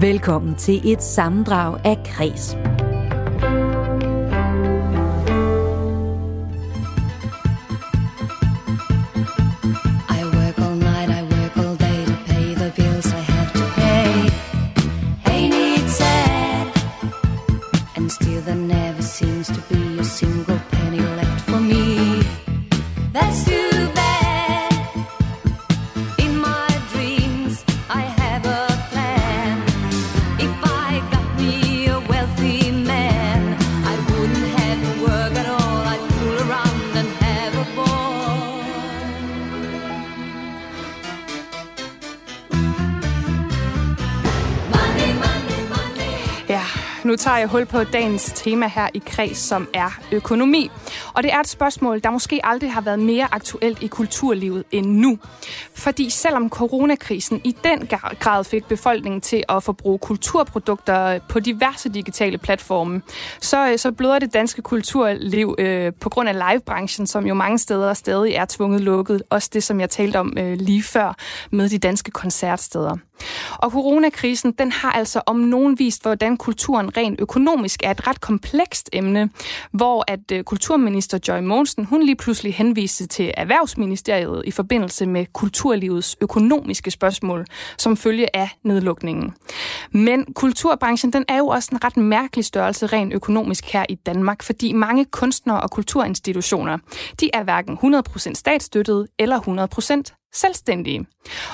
[0.00, 2.56] Velkommen til et sammendrag af Kres.
[47.40, 50.70] Jeg hul på dagens tema her i kreds, som er økonomi.
[51.14, 54.86] Og det er et spørgsmål, der måske aldrig har været mere aktuelt i kulturlivet end
[54.86, 55.18] nu.
[55.80, 57.88] Fordi selvom coronakrisen i den
[58.20, 63.02] grad fik befolkningen til at forbruge kulturprodukter på diverse digitale platforme,
[63.40, 67.58] så, øh, så bløder det danske kulturliv øh, på grund af livebranchen, som jo mange
[67.58, 69.22] steder stadig er tvunget lukket.
[69.30, 71.16] Også det, som jeg talte om øh, lige før
[71.50, 72.96] med de danske koncertsteder.
[73.58, 78.20] Og coronakrisen, den har altså om nogen vist, hvordan kulturen rent økonomisk er et ret
[78.20, 79.30] komplekst emne,
[79.72, 85.26] hvor at øh, kulturminister Joy Monsen, hun lige pludselig henviste til Erhvervsministeriet i forbindelse med
[85.32, 87.46] kultur kulturlivets økonomiske spørgsmål,
[87.78, 89.34] som følge af nedlukningen.
[89.92, 94.42] Men kulturbranchen, den er jo også en ret mærkelig størrelse rent økonomisk her i Danmark,
[94.42, 96.78] fordi mange kunstnere og kulturinstitutioner,
[97.20, 97.78] de er hverken
[98.30, 99.40] 100% statsstøttet eller
[100.10, 101.06] 100% selvstændige.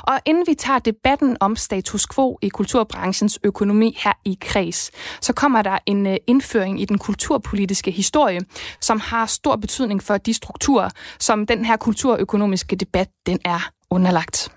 [0.03, 5.33] Og inden vi tager debatten om status quo i kulturbranchens økonomi her i Kreds, så
[5.33, 8.41] kommer der en øh, indføring i den kulturpolitiske historie,
[8.81, 14.53] som har stor betydning for de strukturer, som den her kulturøkonomiske debat den er underlagt.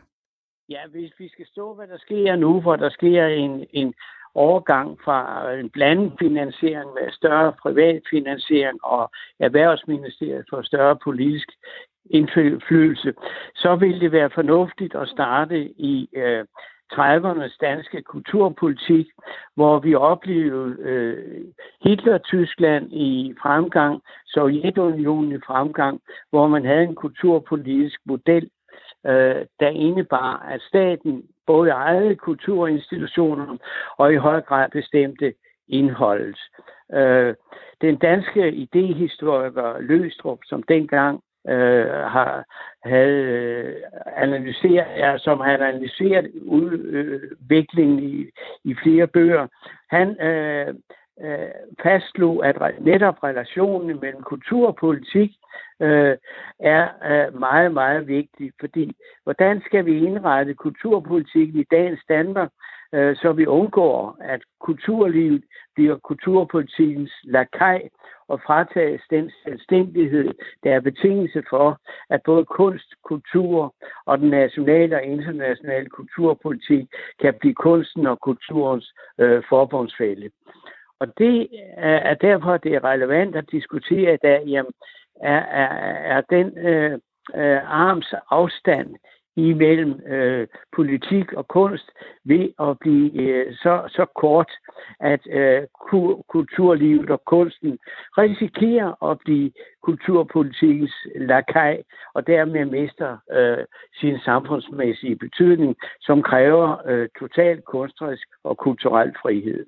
[0.70, 3.94] Ja, hvis vi skal stå, hvad der sker nu, hvor der sker en, en
[4.36, 11.50] overgang fra en blandet finansiering med større privat finansiering og Erhvervsministeriet for større politisk
[12.10, 13.14] indflydelse,
[13.56, 16.46] så vil det være fornuftigt at starte i øh,
[16.94, 19.08] 30'ernes danske kulturpolitik,
[19.56, 21.46] hvor vi oplevede øh,
[21.84, 28.50] Hitler-Tyskland i fremgang, Sovjetunionen i fremgang, hvor man havde en kulturpolitisk model,
[29.06, 33.58] øh, der indebar, at staten både ejede kulturinstitutioner
[33.98, 35.34] og i høj grad bestemte
[35.68, 36.40] indholdet.
[36.94, 37.36] Øh,
[37.82, 42.46] den danske idehistoriker Løstrup, som dengang øh, har,
[42.84, 43.76] havde øh,
[44.16, 48.26] analyseret, ja, som har analyseret udviklingen i,
[48.64, 49.48] i flere bøger.
[49.90, 50.76] Han øh,
[51.22, 51.50] øh,
[51.84, 55.32] fastslog, at netop relationen mellem kultur og politik
[55.80, 56.18] øh,
[56.60, 62.50] er øh, meget, meget vigtig, fordi hvordan skal vi indrette kulturpolitikken i dagens Danmark,
[62.94, 65.44] øh, så vi undgår, at kulturlivet
[65.76, 67.90] bliver kulturpolitikens lakaj
[68.28, 73.76] og fratages den selvstændighed, der er betingelse for, at både kunst, kultur
[74.06, 76.88] og den nationale og internationale kulturpolitik
[77.22, 80.30] kan blive kunsten og kulturens øh, forbundsfælde.
[81.00, 84.72] Og det er derfor, det er relevant at diskutere i dag, jamen,
[85.22, 85.68] er, er,
[86.18, 87.00] er den øh,
[87.36, 88.96] øh, arms afstand
[89.36, 91.90] imellem øh, politik og kunst
[92.26, 94.52] ved at blive øh, så, så kort,
[95.00, 95.64] at øh,
[96.30, 97.80] kulturlivet og kunsten
[98.18, 99.52] risikerer at blive
[99.84, 101.82] kulturpolitikens lakaj,
[102.14, 103.66] og dermed mister øh,
[104.00, 109.66] sin samfundsmæssige betydning, som kræver øh, total kunstnerisk og kulturel frihed.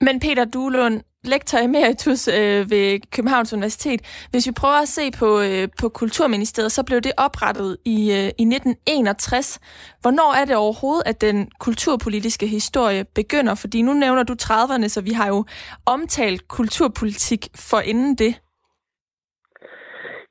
[0.00, 4.00] Men Peter Duelund, lektor emeritus øh, ved Københavns Universitet.
[4.30, 8.28] Hvis vi prøver at se på, øh, på Kulturministeriet, så blev det oprettet i, øh,
[8.42, 9.60] i 1961.
[10.02, 13.54] Hvornår er det overhovedet, at den kulturpolitiske historie begynder?
[13.54, 15.44] Fordi nu nævner du 30'erne, så vi har jo
[15.86, 18.32] omtalt kulturpolitik for inden det.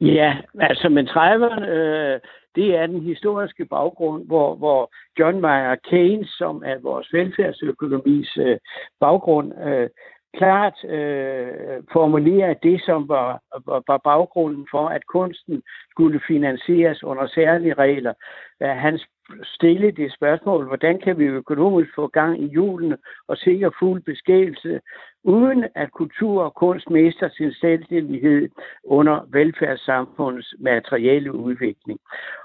[0.02, 2.20] Ja, altså men 30'erne, øh,
[2.56, 8.58] det er den historiske baggrund, hvor, hvor John Mayer Keynes, som er vores velfærdsøkonomis øh,
[9.00, 9.90] baggrund, øh,
[10.38, 17.28] klart øh, formulerer det, som var, var, var baggrunden for, at kunsten skulle finansieres under
[17.28, 18.14] særlige regler.
[18.62, 19.00] Han
[19.44, 22.96] stillede det spørgsmål, hvordan kan vi økonomisk få gang i julen
[23.28, 24.80] og sikre fuld beskæftigelse,
[25.26, 28.50] uden at kultur og kunst mister sin selvstændighed
[28.84, 32.00] under velfærdssamfundets materielle udvikling.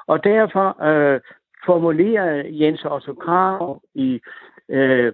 [0.07, 1.21] Og derfor øh,
[1.67, 4.21] formulerede Jens Otto Krav i
[4.69, 5.13] øh,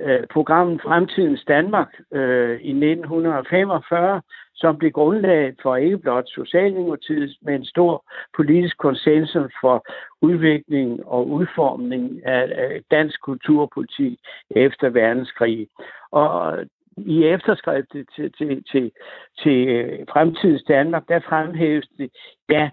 [0.00, 4.22] øh, programmet Fremtidens Danmark øh, i 1945,
[4.54, 8.04] som blev grundlaget for ikke blot Socialdemokratiet, men en stor
[8.36, 9.86] politisk konsensus for
[10.22, 14.18] udvikling og udformning af dansk kulturpolitik
[14.50, 15.68] efter verdenskrig.
[16.10, 16.58] Og
[17.06, 18.92] i efterskriftet til, til, til,
[19.42, 22.10] til øh, fremtidens Danmark, der fremhæves det,
[22.50, 22.70] ja,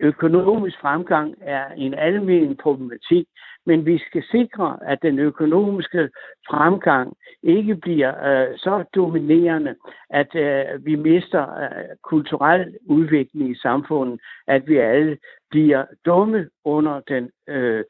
[0.00, 3.26] økonomisk fremgang er en almindelig problematik,
[3.66, 6.10] men vi skal sikre, at den økonomiske
[6.50, 9.74] fremgang ikke bliver øh, så dominerende,
[10.10, 15.18] at øh, vi mister øh, kulturel udvikling i samfundet, at vi alle
[15.50, 17.84] bliver dumme under den øh,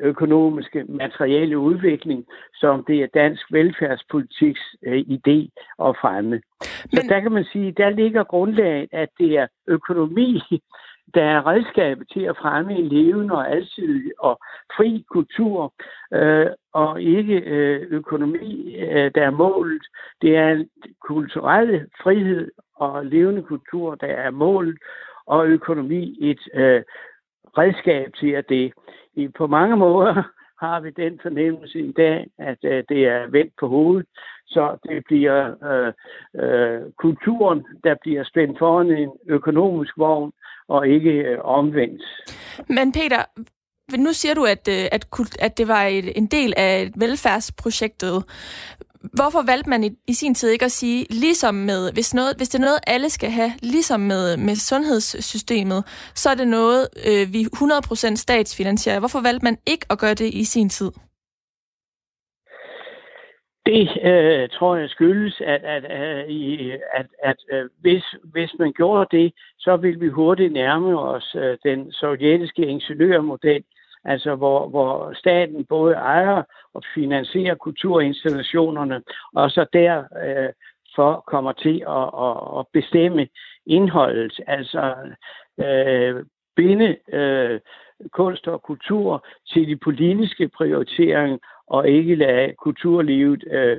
[0.00, 5.38] økonomiske, materielle udvikling, som det er dansk velfærdspolitiks øh, idé
[5.86, 6.30] at fremme.
[6.30, 6.42] Men...
[6.92, 10.40] Så der kan man sige, der ligger grundlaget, at det er økonomi,
[11.14, 14.40] der er redskabet til at fremme en levende og alsidig og
[14.76, 15.74] fri kultur,
[16.12, 19.82] øh, og ikke øh, økonomi, øh, der er målet.
[20.22, 20.64] Det er
[21.02, 24.78] kulturelle frihed og levende kultur, der er målet,
[25.26, 26.82] og økonomi et øh,
[27.58, 28.72] redskab til at det.
[29.14, 30.14] I, på mange måder
[30.64, 34.06] har vi den fornemmelse i dag, at øh, det er vendt på hovedet,
[34.46, 35.92] så det bliver øh,
[36.42, 40.32] øh, kulturen, der bliver spændt foran en økonomisk vogn,
[40.68, 42.02] og ikke øh, omvendt.
[42.68, 43.22] Men Peter,
[43.96, 45.06] nu siger du, at, øh, at,
[45.38, 45.82] at det var
[46.16, 48.24] en del af velfærdsprojektet.
[49.12, 52.48] Hvorfor valgte man i, i sin tid ikke at sige, ligesom med, hvis, noget, hvis
[52.48, 55.84] det er noget, alle skal have, ligesom med, med sundhedssystemet,
[56.14, 58.98] så er det noget, øh, vi 100% statsfinansierer.
[58.98, 60.90] Hvorfor valgte man ikke at gøre det i sin tid?
[63.66, 69.16] Det øh, tror jeg skyldes, at, at, øh, at, at, at hvis, hvis man gjorde
[69.16, 73.64] det, så ville vi hurtigt nærme os øh, den sovjetiske ingeniørmodel,
[74.04, 76.42] altså hvor, hvor staten både ejer
[76.74, 79.02] og finansierer kulturinstitutionerne,
[79.34, 80.52] og så der øh,
[80.94, 83.28] for kommer til at, at, at bestemme
[83.66, 84.94] indholdet, altså
[85.64, 86.24] øh,
[86.56, 87.60] binde øh,
[88.12, 93.78] kunst og kultur til de politiske prioriteringer, og ikke lade kulturlivet øh,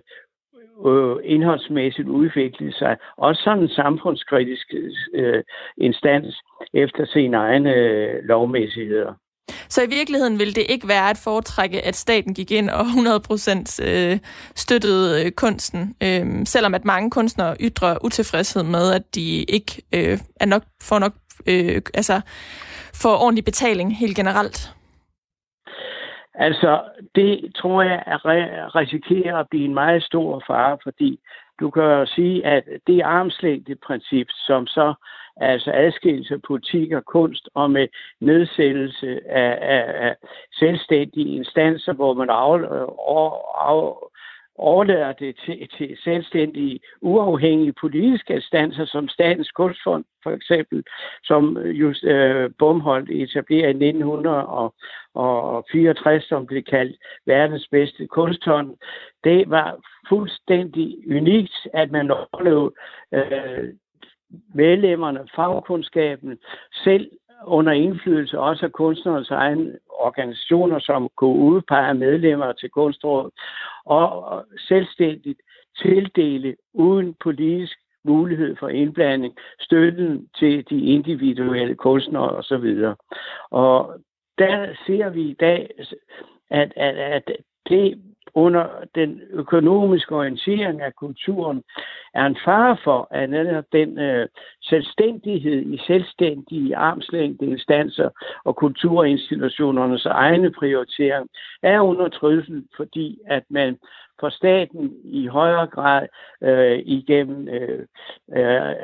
[0.86, 2.98] øh, indholdsmæssigt udvikle sig.
[3.18, 4.74] Også sådan en samfundskritisk
[5.13, 5.44] øh,
[5.77, 6.36] instans
[6.74, 9.13] efter sine egne øh, lovmæssigheder.
[9.69, 13.88] Så i virkeligheden ville det ikke være at foretrække, at staten gik ind og 100%
[13.88, 14.19] øh,
[14.56, 20.18] støttede øh, kunsten, øh, selvom at mange kunstnere ytrer utilfredshed med, at de ikke øh,
[20.40, 21.13] er nok, får nok
[21.48, 22.22] øh, altså,
[22.94, 24.74] får ordentlig betaling helt generelt?
[26.36, 26.81] Altså,
[27.16, 31.19] det tror jeg er risikerer at blive en meget stor fare, fordi
[31.59, 34.94] du kan jo sige, at det armslængdeprincip, som så
[35.41, 37.88] altså adskillelse af politik og kunst, og med
[38.19, 40.15] nedsættelse af, af, af
[40.53, 42.85] selvstændige instanser, hvor man af, af,
[43.69, 44.08] af,
[44.59, 50.83] overlader det til, til selvstændige, uafhængige politiske instanser, som Statens Kunstfond for eksempel,
[51.23, 58.77] som just øh, Bumholdt etablerede i 1964, som blev kaldt verdens bedste kunsthånd.
[59.23, 59.79] Det var
[60.09, 62.71] fuldstændig unikt, at man overlevede
[63.13, 63.69] øh,
[64.53, 66.38] medlemmerne, fagkundskaben,
[66.83, 67.12] selv
[67.47, 73.33] under indflydelse også af kunstnernes egne organisationer, som kunne udpege medlemmer til kunstrådet,
[73.86, 75.41] og selvstændigt
[75.81, 82.94] tildele uden politisk mulighed for indblanding, støtten til de individuelle kunstnere osv.
[83.51, 84.00] Og
[84.38, 85.69] der ser vi i dag,
[86.50, 87.31] at, at, at
[87.69, 88.01] det
[88.33, 91.63] under den økonomiske orientering af kulturen
[92.13, 94.27] er en fare for, at netop den øh,
[94.62, 98.09] selvstændighed i selvstændige armslængde instanser
[98.45, 101.29] og kulturinstitutionernes egne prioritering
[101.63, 103.77] er under trøsel, fordi at man
[104.19, 106.07] for staten i højere grad
[106.41, 107.86] øh, igennem øh,
[108.36, 108.75] øh,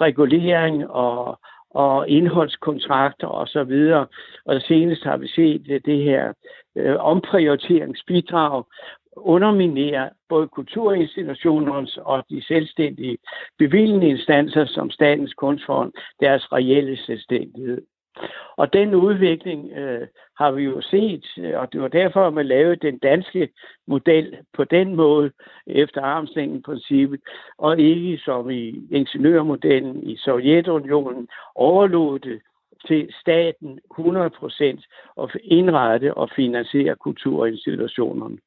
[0.00, 1.38] regulering og,
[1.74, 3.40] og indholdskontrakter osv.
[3.40, 4.06] Og, så videre.
[4.44, 6.32] og senest har vi set det, det her
[6.76, 8.64] øh, omprioriteringsbidrag
[9.16, 13.18] underminere både kulturinstitutionernes og de selvstændige
[13.58, 17.82] bevilgende instanser som Statens Kunstfond, deres reelle selvstændighed.
[18.56, 20.06] Og den udvikling øh,
[20.38, 23.48] har vi jo set, øh, og det var derfor, at man lavede den danske
[23.86, 25.30] model på den måde,
[25.66, 27.20] efter armslængden-princippet,
[27.58, 32.40] og ikke som i ingeniørmodellen i Sovjetunionen, overlod det
[32.86, 38.38] til staten 100% at indrette og finansiere kulturinstitutionerne.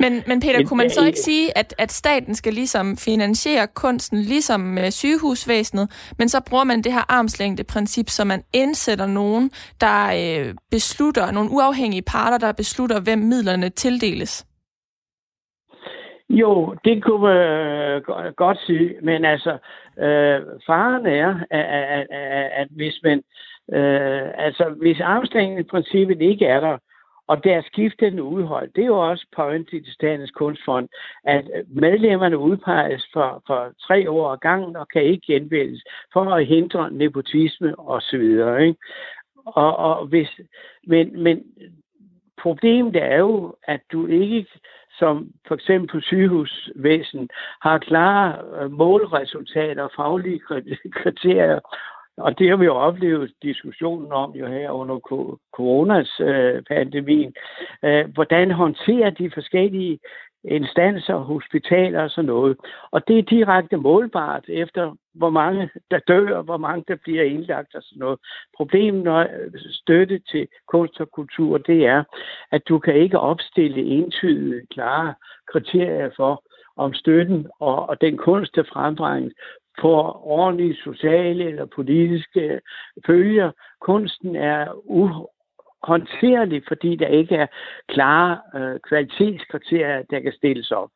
[0.00, 4.18] Men, men Peter, kunne man så ikke sige, at, at staten skal ligesom finansiere kunsten,
[4.18, 9.50] ligesom med sygehusvæsenet, men så bruger man det her armslængde-princip, så man indsætter nogen,
[9.80, 14.46] der øh, beslutter, nogle uafhængige parter, der beslutter, hvem midlerne tildeles?
[16.30, 19.52] Jo, det kunne man øh, godt sige, men altså,
[19.98, 23.22] øh, faren er, at, at, at, at hvis man,
[23.72, 26.78] øh, altså, hvis armslængdeprincippet ikke er der,
[27.28, 30.88] og der skifter den udhold, det er jo også point i Statens Kunstfond,
[31.24, 35.82] at medlemmerne udpeges for, for tre år ad gangen og kan ikke genvælges
[36.12, 38.22] for at hindre nepotisme osv.
[38.60, 38.76] Ikke?
[39.46, 40.28] Og, og hvis,
[40.86, 41.44] men, men
[42.42, 44.46] problemet er jo, at du ikke
[44.98, 47.28] som for eksempel sygehusvæsen
[47.62, 50.40] har klare øh, målresultater og faglige
[51.02, 51.60] kriterier.
[52.18, 54.98] Og det har vi jo oplevet diskussionen om jo her under
[55.52, 57.34] coronas øh, pandemien.
[57.84, 59.98] Øh, hvordan håndterer de forskellige
[60.44, 62.56] instanser, hospitaler og sådan noget.
[62.90, 67.74] Og det er direkte målbart efter, hvor mange der dør, hvor mange der bliver indlagt
[67.74, 68.18] og sådan noget.
[68.56, 69.26] Problemet når
[69.70, 72.04] støtte til kunst og kultur, det er,
[72.50, 75.14] at du kan ikke opstille entydige, klare
[75.52, 76.42] kriterier for,
[76.78, 79.32] om støtten og, og den kunst, der frembringes,
[79.80, 82.60] får ordentlige sociale eller politiske
[83.06, 83.50] følger.
[83.80, 87.46] Kunsten er uhåndterlig, fordi der ikke er
[87.88, 90.90] klare øh, kvalitetskriterier, der kan stilles op.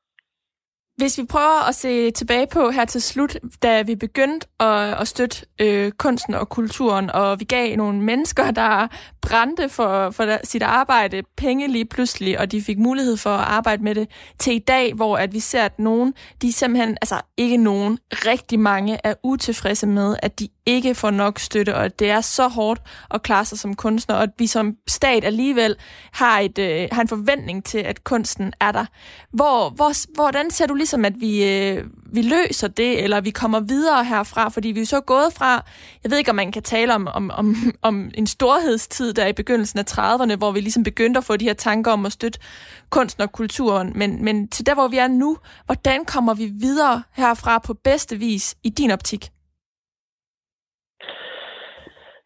[0.97, 5.09] Hvis vi prøver at se tilbage på her til slut, da vi begyndte at, at
[5.09, 8.89] støtte øh, kunsten og kulturen, og vi gav nogle mennesker, der
[9.23, 13.83] brændte for, for sit arbejde, penge lige pludselig, og de fik mulighed for at arbejde
[13.83, 14.09] med det,
[14.39, 18.61] til i dag, hvor at vi ser, at nogen, de simpelthen, altså ikke nogen, rigtig
[18.61, 22.49] mange er utilfredse med, at de ikke får nok støtte, og at det er så
[22.49, 25.77] hårdt at klare sig som kunstner, og at vi som stat alligevel
[26.13, 28.87] har, et, øh, har en forventning til, at kunsten er der.
[29.33, 33.61] Hvor, hvor, hvordan ser du ligesom, at vi, øh, vi løser det, eller vi kommer
[33.61, 34.49] videre herfra?
[34.49, 35.65] Fordi vi er så gået fra,
[36.05, 39.33] jeg ved ikke, om man kan tale om, om, om, om en storhedstid der i
[39.33, 42.39] begyndelsen af 30'erne, hvor vi ligesom begyndte at få de her tanker om at støtte
[42.91, 47.03] kunsten og kulturen, men, men til der, hvor vi er nu, hvordan kommer vi videre
[47.13, 49.31] herfra på bedste vis i din optik?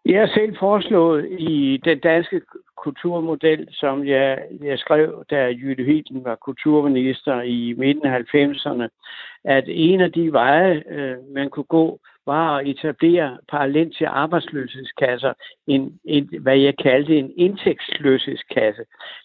[0.08, 2.40] Jeg har selv foreslået i den danske
[2.76, 8.88] kulturmodel, som jeg, jeg skrev, da Jytte Hilden var kulturminister i midten af 90'erne,
[9.44, 15.32] at en af de veje, øh, man kunne gå, var at etablere parallelt til arbejdsløshedskasser
[15.66, 18.82] en, en, hvad jeg kaldte en indtægtsløshedskasse.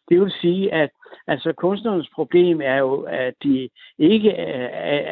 [0.10, 0.90] Det vil sige, at
[1.28, 4.34] altså kunstnernes problem er jo, at de ikke,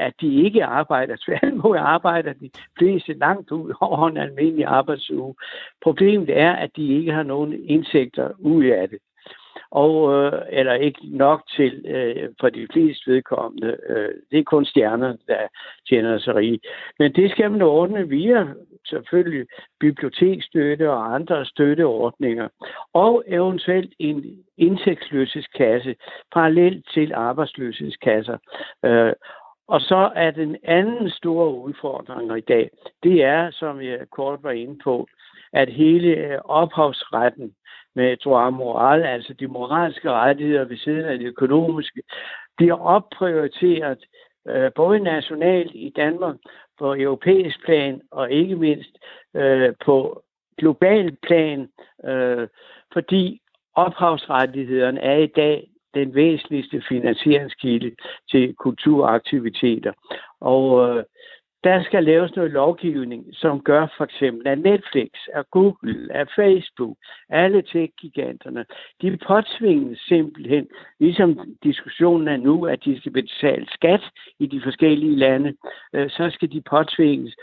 [0.05, 1.15] at de ikke arbejder.
[1.25, 5.35] Tværtimod arbejder de fleste langt ud over en almindelig arbejdsuge.
[5.81, 8.99] Problemet er, at de ikke har nogen indtægter ud af det
[9.71, 13.77] og øh, eller ikke nok til øh, for de fleste vedkommende.
[13.89, 15.47] Øh, det er kun stjerner, der
[15.89, 16.59] tjener sig rige.
[16.99, 18.47] Men det skal man ordne via
[18.85, 19.47] selvfølgelig
[19.79, 22.47] biblioteksstøtte og andre støtteordninger,
[22.93, 25.95] og eventuelt en indtægtsløshedskasse
[26.33, 28.37] parallelt til arbejdsløshedskasser.
[28.85, 29.13] Øh,
[29.67, 32.69] og så er den anden store udfordring i dag,
[33.03, 35.07] det er, som jeg kort var inde på,
[35.53, 37.53] at hele øh, ophavsretten
[37.95, 42.01] med droit moral, altså de moralske rettigheder ved siden af de økonomiske,
[42.57, 44.05] bliver opprioriteret
[44.47, 46.35] øh, både nationalt i Danmark,
[46.79, 48.97] på europæisk plan og ikke mindst
[49.35, 50.23] øh, på
[50.57, 51.69] global plan,
[52.05, 52.47] øh,
[52.93, 53.41] fordi
[53.75, 57.95] ophavsrettighederne er i dag den væsentligste finansieringskilde
[58.31, 59.93] til kulturaktiviteter.
[60.41, 61.03] Og øh,
[61.63, 66.97] der skal laves noget lovgivning, som gør for eksempel, at Netflix, at Google, at Facebook,
[67.29, 68.65] alle tech-giganterne,
[69.01, 70.67] de påtvinges simpelthen,
[70.99, 74.01] ligesom diskussionen er nu, at de skal betale skat
[74.39, 75.53] i de forskellige lande,
[75.93, 77.35] øh, så skal de påtvinges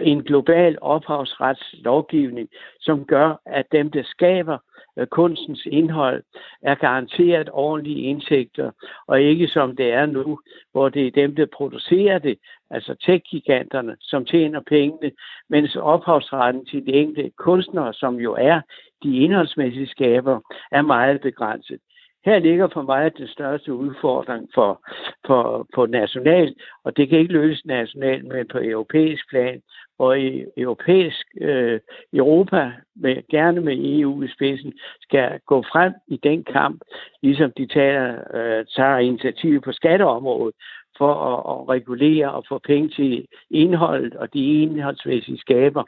[0.00, 2.48] en global ophavsretslovgivning,
[2.80, 4.58] som gør, at dem, der skaber
[5.04, 6.22] kunstens indhold
[6.62, 8.70] er garanteret ordentlige indtægter,
[9.06, 10.38] og ikke som det er nu,
[10.72, 12.38] hvor det er dem, der producerer det,
[12.70, 15.12] altså tech-giganterne, som tjener pengene,
[15.48, 18.60] mens ophavsretten til de enkelte kunstnere, som jo er
[19.02, 20.40] de indholdsmæssige skaber,
[20.72, 21.80] er meget begrænset.
[22.26, 24.80] Her ligger for mig den største udfordring for,
[25.26, 26.54] for, for national,
[26.84, 29.62] og det kan ikke løses nationalt, men på europæisk plan,
[29.98, 31.80] og i europæisk øh,
[32.12, 36.82] Europa, med, gerne med EU i spidsen, skal gå frem i den kamp,
[37.22, 40.54] ligesom de tager, øh, tager initiativ på skatteområdet,
[40.98, 45.84] for at, at regulere og få penge til indholdet og de indholdsmæssige skaber.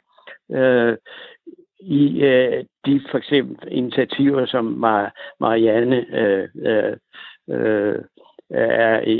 [0.51, 0.97] Øh,
[1.79, 4.65] i øh, de for eksempel initiativer, som
[5.39, 6.93] Marianne øh, øh,
[7.49, 7.95] øh,
[8.49, 9.17] er i,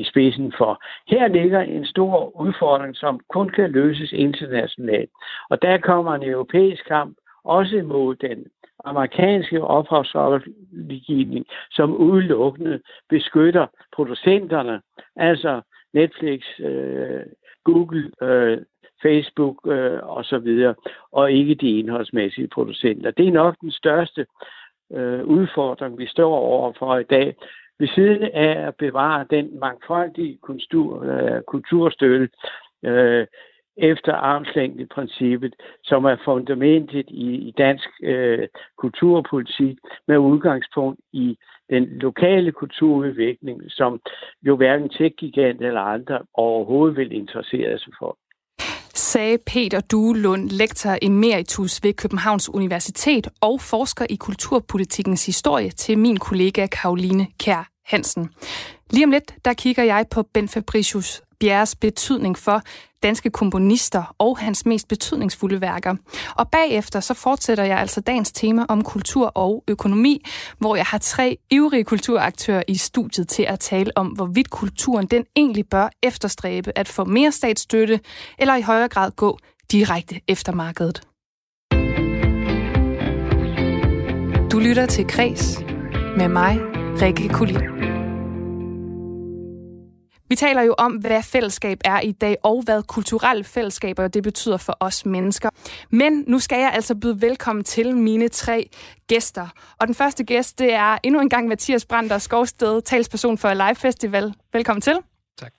[0.00, 0.82] i spidsen for.
[1.08, 5.10] Her ligger en stor udfordring, som kun kan løses internationalt.
[5.50, 8.46] Og der kommer en europæisk kamp også mod den
[8.84, 14.80] amerikanske ophavslovgivning, som udelukkende beskytter producenterne,
[15.16, 15.60] altså
[15.94, 17.22] Netflix, øh,
[17.64, 18.58] Google, øh,
[19.02, 20.74] Facebook øh, og så videre,
[21.12, 23.10] og ikke de indholdsmæssige producenter.
[23.10, 24.26] Det er nok den største
[24.92, 27.34] øh, udfordring, vi står overfor i dag.
[27.78, 32.28] Ved siden af at bevare den mangfoldige kultur, øh, kulturstøtte,
[32.84, 33.26] øh,
[33.76, 35.54] efter armslængdeprincippet,
[35.84, 39.78] som er fundamentet i, i dansk øh, kulturpolitik
[40.08, 41.38] med udgangspunkt i
[41.70, 44.00] den lokale kulturudvikling, som
[44.42, 48.18] jo hverken tech-gigant eller andre overhovedet vil interessere sig for
[48.94, 56.16] sagde Peter Duelund, lektor emeritus ved Københavns Universitet og forsker i kulturpolitikkens historie til min
[56.16, 58.28] kollega Karoline Kær Hansen.
[58.90, 62.62] Lige om lidt, der kigger jeg på Ben Fabricius Bjerres betydning for
[63.02, 65.94] danske komponister og hans mest betydningsfulde værker.
[66.36, 70.24] Og bagefter så fortsætter jeg altså dagens tema om kultur og økonomi,
[70.58, 75.24] hvor jeg har tre ivrige kulturaktører i studiet til at tale om, hvorvidt kulturen den
[75.36, 78.00] egentlig bør efterstræbe at få mere statsstøtte,
[78.38, 79.38] eller i højere grad gå
[79.72, 81.02] direkte efter markedet.
[84.52, 85.58] Du lytter til Kres
[86.16, 86.58] med mig,
[87.02, 87.81] Rikke Kulin.
[90.32, 94.56] Vi taler jo om, hvad fællesskab er i dag, og hvad kulturelle fællesskaber det betyder
[94.56, 95.50] for os mennesker.
[95.90, 98.70] Men nu skal jeg altså byde velkommen til mine tre
[99.08, 99.48] gæster.
[99.80, 103.74] Og den første gæst, det er endnu en gang Mathias Brander Skovsted, talsperson for Live
[103.74, 104.34] Festival.
[104.52, 104.96] Velkommen til.
[105.38, 105.52] Tak.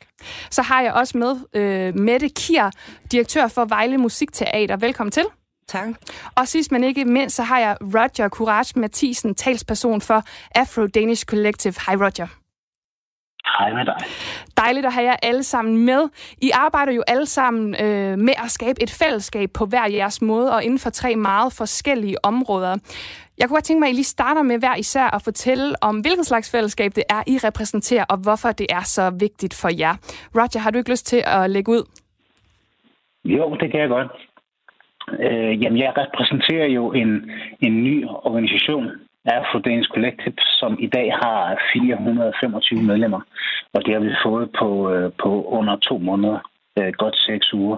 [0.52, 2.70] Så har jeg også med øh, Mette Kier,
[3.12, 4.78] direktør for Vejle Musikteater.
[4.78, 5.26] Velkommen til.
[5.68, 5.88] Tak.
[6.36, 10.24] Og sidst men ikke mindst, så har jeg Roger Courage Mathisen, talsperson for
[10.56, 11.74] Afro Danish Collective.
[11.88, 12.43] Hej Roger.
[13.46, 13.96] Hej med dig.
[14.58, 16.10] Dejligt at have jer alle sammen med.
[16.42, 20.54] I arbejder jo alle sammen øh, med at skabe et fællesskab på hver jeres måde
[20.56, 22.78] og inden for tre meget forskellige områder.
[23.38, 26.00] Jeg kunne godt tænke mig, at I lige starter med hver især at fortælle om,
[26.00, 29.96] hvilket slags fællesskab det er, I repræsenterer, og hvorfor det er så vigtigt for jer.
[30.36, 31.84] Roger, har du ikke lyst til at lægge ud?
[33.26, 34.12] Jo, det kan jeg godt.
[35.20, 37.32] Øh, jamen, jeg repræsenterer jo en,
[37.62, 38.88] en ny organisation,
[39.26, 43.22] Afro Danish Collective, som i dag har 425 medlemmer,
[43.74, 46.40] og det har vi fået på, øh, på under to måneder,
[46.80, 47.78] øh, godt seks uger.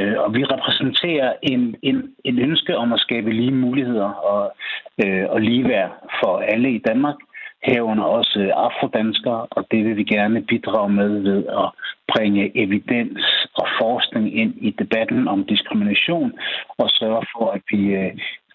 [0.00, 4.56] Øh, og vi repræsenterer en, en, en ønske om at skabe lige muligheder og,
[5.28, 7.16] og ligeværd for alle i Danmark,
[7.64, 11.68] herunder også afrodanskere, og det vil vi gerne bidrage med ved at
[12.12, 16.32] bringe evidens og forskning ind i debatten om diskrimination
[16.78, 17.80] og sørge for, at vi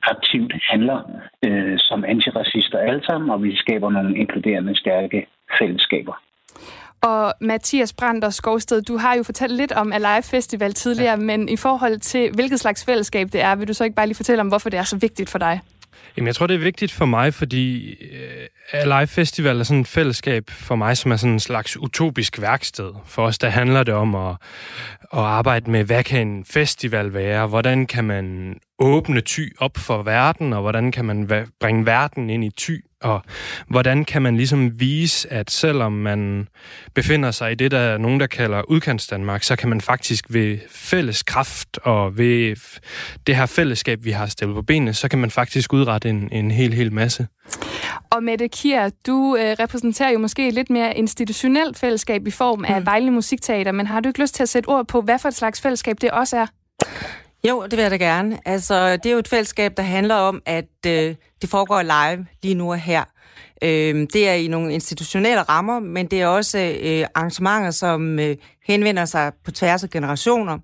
[0.04, 1.00] aktivt handler
[1.46, 5.28] øh, som antiracister alle sammen, og vi skaber nogle inkluderende, stærke
[5.60, 6.16] fællesskaber.
[7.02, 11.26] Og Mathias Brandt og Skovsted, du har jo fortalt lidt om Alive Festival tidligere, ja.
[11.26, 14.16] men i forhold til hvilket slags fællesskab det er, vil du så ikke bare lige
[14.16, 15.62] fortælle om, hvorfor det er så vigtigt for dig?
[16.18, 17.96] Jamen, jeg tror, det er vigtigt for mig, fordi
[18.74, 22.42] uh, Alive Festival er sådan et fællesskab for mig, som er sådan en slags utopisk
[22.42, 22.94] værksted.
[23.06, 24.36] For os, der handler det om at,
[25.14, 27.48] at arbejde med, hvad kan en festival være?
[27.48, 32.44] Hvordan kan man åbne ty op for verden, og hvordan kan man bringe verden ind
[32.44, 33.22] i ty, og
[33.68, 36.48] hvordan kan man ligesom vise, at selvom man
[36.94, 40.58] befinder sig i det, der er nogen, der kalder udkantsdanmark, så kan man faktisk ved
[40.70, 42.56] fælles kraft og ved
[43.28, 46.52] det her fællesskab, vi har stillet på benene, så kan man faktisk udrette en, en
[46.52, 47.28] hel, hel masse.
[48.10, 52.66] Og Mette Kier, du øh, repræsenterer jo måske et lidt mere institutionelt fællesskab i form
[52.66, 52.86] af mm.
[52.86, 55.36] Vejle Musikteater, men har du ikke lyst til at sætte ord på, hvad for et
[55.36, 56.48] slags fællesskab det også er?
[57.50, 58.40] Jo, det vil jeg da gerne.
[58.46, 62.56] Altså, det er jo et fællesskab, der handler om, at øh, det foregår live lige
[62.56, 63.04] nu og her.
[63.64, 68.36] Øh, det er i nogle institutionelle rammer, men det er også øh, arrangementer, som øh,
[68.66, 70.60] henvender sig på tværs af generationer.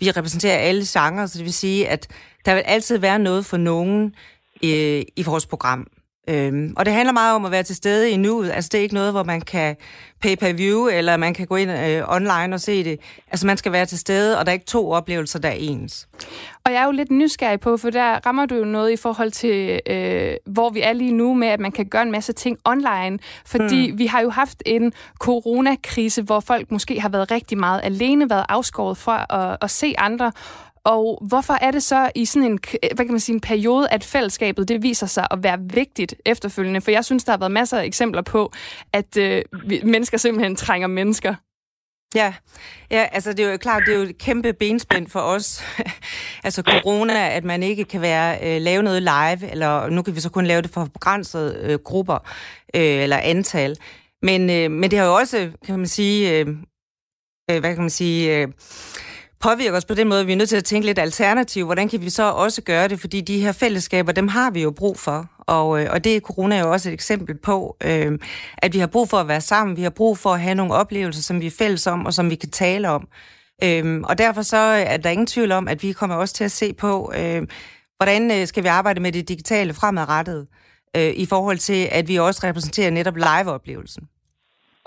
[0.00, 2.08] Vi repræsenterer alle genrer, så det vil sige, at
[2.44, 4.14] der vil altid være noget for nogen
[4.64, 5.86] øh, i vores program.
[6.28, 8.50] Øhm, og det handler meget om at være til stede i nuet.
[8.50, 9.76] Altså det er ikke noget, hvor man kan
[10.22, 13.00] pay-per-view, eller man kan gå ind øh, online og se det.
[13.30, 16.08] Altså man skal være til stede, og der er ikke to oplevelser, der er ens.
[16.64, 19.30] Og jeg er jo lidt nysgerrig på, for der rammer du jo noget i forhold
[19.30, 22.58] til, øh, hvor vi er lige nu med, at man kan gøre en masse ting
[22.64, 23.18] online.
[23.46, 23.98] Fordi hmm.
[23.98, 28.46] vi har jo haft en coronakrise, hvor folk måske har været rigtig meget alene, været
[28.48, 30.32] afskåret fra at, at se andre.
[30.84, 32.58] Og hvorfor er det så i sådan en,
[32.94, 36.80] hvad kan man sige, en periode, at fællesskabet det viser sig at være vigtigt efterfølgende?
[36.80, 38.52] For jeg synes, der har været masser af eksempler på,
[38.92, 39.42] at øh,
[39.84, 41.34] mennesker simpelthen trænger mennesker.
[42.14, 42.34] Ja,
[42.90, 45.62] ja, altså det er jo klart, det er jo et kæmpe benspænd for os.
[46.44, 50.20] altså corona, at man ikke kan være øh, lave noget live, eller nu kan vi
[50.20, 52.18] så kun lave det for begrænsede øh, grupper
[52.74, 53.76] øh, eller antal.
[54.22, 56.46] Men, øh, men det har jo også, kan man sige, øh,
[57.50, 58.48] øh hvad kan man sige, øh,
[59.40, 61.66] påvirker os på den måde, at vi er nødt til at tænke lidt alternativt.
[61.66, 63.00] Hvordan kan vi så også gøre det?
[63.00, 65.30] Fordi de her fællesskaber, dem har vi jo brug for.
[65.38, 68.18] Og, øh, og det er corona jo også et eksempel på, øh,
[68.58, 69.76] at vi har brug for at være sammen.
[69.76, 72.30] Vi har brug for at have nogle oplevelser, som vi er fælles om, og som
[72.30, 73.08] vi kan tale om.
[73.64, 76.52] Øh, og derfor så er der ingen tvivl om, at vi kommer også til at
[76.52, 77.42] se på, øh,
[77.96, 80.46] hvordan øh, skal vi arbejde med det digitale fremadrettet,
[80.96, 84.08] øh, i forhold til, at vi også repræsenterer netop live-oplevelsen.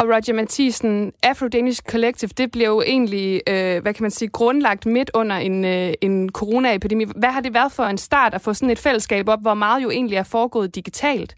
[0.04, 4.86] Og Roger Mathisen, Afro-Danish Collective, det blev jo egentlig, øh, hvad kan man sige, grundlagt
[4.86, 7.04] midt under en, øh, en coronaepidemi.
[7.22, 9.84] Hvad har det været for en start at få sådan et fællesskab op, hvor meget
[9.84, 11.36] jo egentlig er foregået digitalt?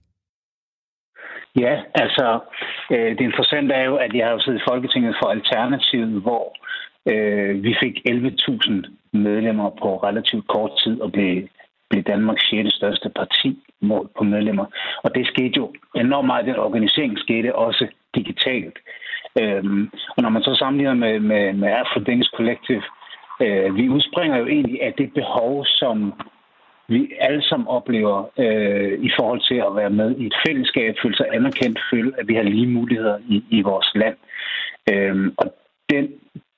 [1.64, 2.40] Ja, altså,
[2.92, 6.46] øh, det interessante er jo, at jeg har siddet i Folketinget for Alternativet, hvor
[7.12, 8.72] øh, vi fik 11.000
[9.12, 11.44] medlemmer på relativt kort tid og blev,
[11.96, 12.70] blev Danmarks 6.
[12.80, 13.50] største parti
[13.82, 14.66] målt på medlemmer.
[15.04, 16.46] Og det skete jo enormt meget.
[16.46, 18.78] Den organisering skete også digitalt.
[19.42, 22.84] Øhm, og når man så sammenligner med, med, med Afro Danish Collective,
[23.42, 26.14] øh, vi udspringer jo egentlig af det behov, som
[26.88, 31.18] vi alle sammen oplever øh, i forhold til at være med i et fællesskab, føle
[31.18, 34.18] sig anerkendt, føle, at vi har lige muligheder i, i vores land.
[34.92, 35.46] Øhm, og
[35.90, 36.06] den,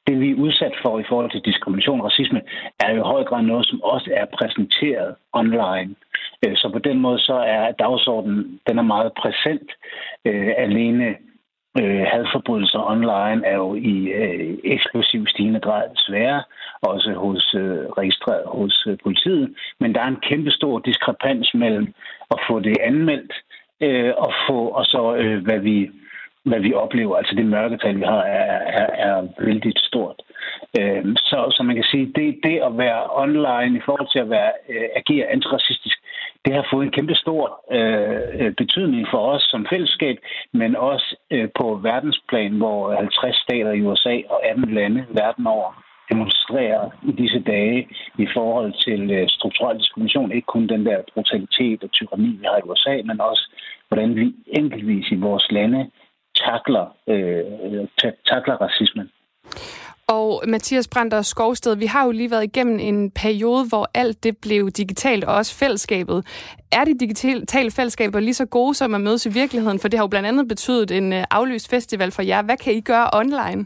[0.08, 2.42] det, vi er udsat for i forhold til diskrimination og racisme,
[2.80, 5.96] er jo i høj grad noget, som også er præsenteret online.
[6.46, 9.70] Øh, så på den måde så er dagsordenen den er meget præsent.
[10.26, 11.08] Øh, alene
[11.82, 14.12] øh, hadforbrydelser online er jo i
[14.64, 16.44] eksklusiv stigende grad svære,
[16.82, 17.56] også hos
[17.98, 19.56] registreret hos politiet.
[19.80, 21.94] Men der er en kæmpe stor diskrepans mellem
[22.32, 23.34] at få det anmeldt
[24.18, 25.02] og få og så
[25.46, 25.90] hvad vi
[26.48, 27.16] hvad vi oplever.
[27.18, 30.22] Altså det mørketal, vi har, er, er, er vældig stort.
[30.80, 34.30] Øh, så, så man kan sige, det, det at være online i forhold til at
[34.30, 35.98] være, øh, agere antiracistisk,
[36.46, 40.18] det har fået en kæmpe stor øh, øh, betydning for os som fællesskab,
[40.54, 45.84] men også øh, på verdensplan, hvor 50 stater i USA og 18 lande verden over
[46.10, 50.32] demonstrerer i disse dage i forhold til øh, strukturel diskrimination.
[50.32, 53.44] Ikke kun den der brutalitet og tyranni, vi har i USA, men også
[53.88, 55.90] hvordan vi enkeltvis i vores lande
[56.46, 57.44] takler, øh,
[58.32, 59.10] takler racismen.
[60.08, 64.38] Og Mathias Brandt Skovsted, vi har jo lige været igennem en periode, hvor alt det
[64.38, 66.26] blev digitalt, og også fællesskabet.
[66.72, 69.80] Er de digitale fællesskaber lige så gode som at mødes i virkeligheden?
[69.80, 72.42] For det har jo blandt andet betydet en øh, aflyst festival for jer.
[72.42, 73.66] Hvad kan I gøre online?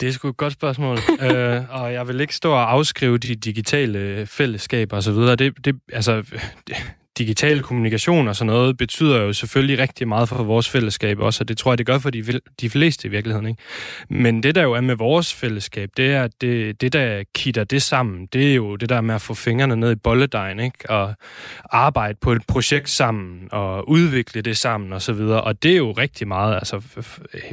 [0.00, 3.34] Det er sgu et godt spørgsmål, øh, og jeg vil ikke stå og afskrive de
[3.34, 5.14] digitale fællesskaber osv.
[5.14, 6.22] Det, det, altså,
[6.66, 6.76] det,
[7.18, 11.48] digital kommunikation og sådan noget, betyder jo selvfølgelig rigtig meget for vores fællesskab også, og
[11.48, 13.48] det tror jeg, det gør for de, de fleste i virkeligheden.
[13.48, 13.62] Ikke?
[14.08, 17.64] Men det, der jo er med vores fællesskab, det er, at det, det, der kitter
[17.64, 20.90] det sammen, det er jo det der med at få fingrene ned i bolledejen, ikke?
[20.90, 21.14] og
[21.70, 25.40] arbejde på et projekt sammen, og udvikle det sammen, og så videre.
[25.40, 26.80] Og det er jo rigtig meget, altså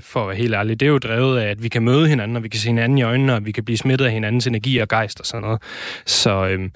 [0.02, 2.38] for at være helt ærlig, det er jo drevet af, at vi kan møde hinanden,
[2.38, 4.78] og vi kan se hinanden i øjnene, og vi kan blive smittet af hinandens energi
[4.78, 5.62] og gejst og sådan noget.
[6.06, 6.72] Så øhm,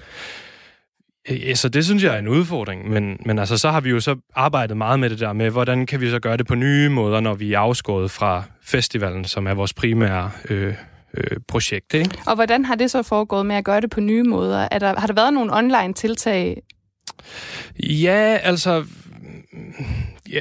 [1.54, 4.16] så det synes jeg er en udfordring, men, men altså, så har vi jo så
[4.34, 7.20] arbejdet meget med det der med, hvordan kan vi så gøre det på nye måder,
[7.20, 10.74] når vi er afskåret fra festivalen, som er vores primære øh,
[11.14, 11.94] øh, projekt.
[11.94, 12.10] Ikke?
[12.26, 14.68] Og hvordan har det så foregået med at gøre det på nye måder?
[14.70, 16.62] Er der, har der været nogle online tiltag?
[17.80, 18.84] Ja, altså
[20.32, 20.40] ja,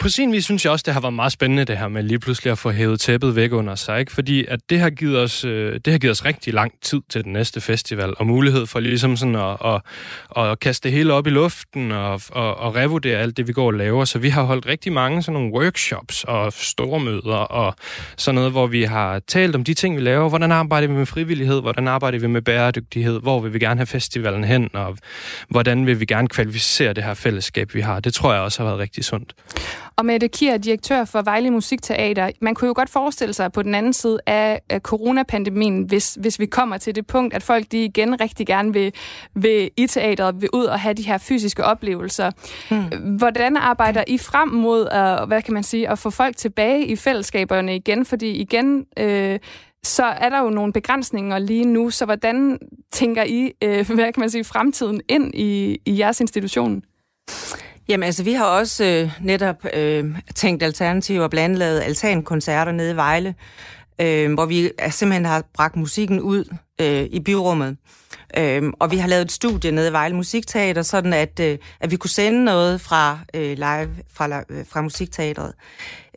[0.00, 2.18] på sin vis synes jeg også, det har været meget spændende, det her med lige
[2.18, 4.12] pludselig at få hævet tæppet væk under sig, ikke?
[4.12, 7.24] fordi at det har, givet os, øh, det har givet os rigtig lang tid til
[7.24, 9.80] den næste festival, og mulighed for ligesom sådan at, at,
[10.36, 13.66] at kaste det hele op i luften og, og, og revurdere alt det, vi går
[13.66, 14.04] og laver.
[14.04, 17.74] Så vi har holdt rigtig mange sådan nogle workshops og store møder og
[18.16, 20.28] sådan noget, hvor vi har talt om de ting, vi laver.
[20.28, 21.60] Hvordan arbejder vi med frivillighed?
[21.60, 23.20] Hvordan arbejder vi med bæredygtighed?
[23.20, 24.70] Hvor vil vi gerne have festivalen hen?
[24.72, 24.96] Og
[25.48, 28.00] hvordan vil vi gerne kvalificere det her fællesskab, vi har?
[28.00, 29.34] Det tror jeg også har været rigtig sundt rundt.
[29.96, 32.30] Og Mette Kier, direktør for Vejle Musikteater.
[32.40, 36.46] Man kunne jo godt forestille sig på den anden side af coronapandemien, hvis, hvis vi
[36.46, 38.92] kommer til det punkt, at folk de igen rigtig gerne vil,
[39.34, 42.30] vil i teateret, vil ud og have de her fysiske oplevelser.
[42.70, 43.16] Mm.
[43.16, 46.96] Hvordan arbejder I frem mod at, hvad kan man sige, at få folk tilbage i
[46.96, 48.06] fællesskaberne igen?
[48.06, 49.38] Fordi igen, øh,
[49.82, 51.90] så er der jo nogle begrænsninger lige nu.
[51.90, 52.58] Så hvordan
[52.92, 56.82] tænker I, øh, hvad kan man sige, fremtiden ind i, i jeres institution?
[57.90, 62.92] Jamen altså, vi har også øh, netop øh, tænkt alternativer, blandt andet lavet altankoncerter nede
[62.92, 63.34] i Vejle,
[64.00, 66.44] øh, hvor vi simpelthen har bragt musikken ud
[66.80, 67.76] øh, i byrummet.
[68.36, 71.90] Øh, og vi har lavet et studie nede i Vejle Musikteater, sådan at, øh, at
[71.90, 75.52] vi kunne sende noget fra øh, live fra, øh, fra Musikteateret.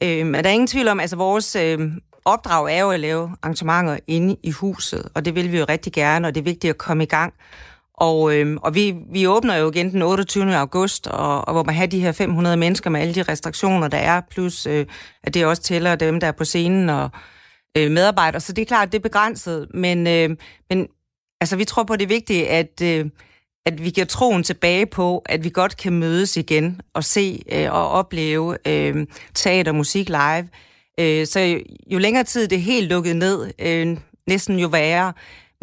[0.02, 1.80] Øh, men der er ingen tvivl om, altså vores øh,
[2.26, 5.94] opdrag er jo at lave arrangementer inde i huset, og det vil vi jo rigtig
[5.94, 7.34] gerne, og det er vigtigt at komme i gang.
[7.98, 10.56] Og, øh, og vi, vi åbner jo igen den 28.
[10.56, 13.98] august, og, og hvor man har de her 500 mennesker med alle de restriktioner, der
[13.98, 14.86] er, plus øh,
[15.24, 17.10] at det også tæller dem, der er på scenen, og
[17.78, 20.30] øh, medarbejdere, så det er klart, det er begrænset, men, øh,
[20.70, 20.88] men
[21.42, 23.06] altså, vi tror på, det er vigtigt, at, øh,
[23.66, 27.74] at vi giver troen tilbage på, at vi godt kan mødes igen og se øh,
[27.74, 30.50] og opleve øh, teater og musik live.
[31.00, 35.14] Øh, så jo, jo længere tid det er helt lukket ned, øh, næsten jo værre.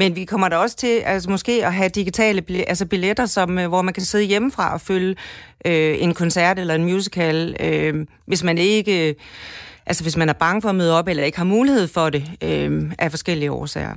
[0.00, 3.68] Men vi kommer da også til altså måske at have digitale altså billetter, som, øh,
[3.68, 5.16] hvor man kan sidde hjemmefra og følge
[5.64, 9.08] øh, en koncert eller en musical, øh, hvis man ikke...
[9.08, 9.14] Øh,
[9.86, 12.30] altså hvis man er bange for at møde op, eller ikke har mulighed for det
[12.44, 13.94] øh, af forskellige årsager.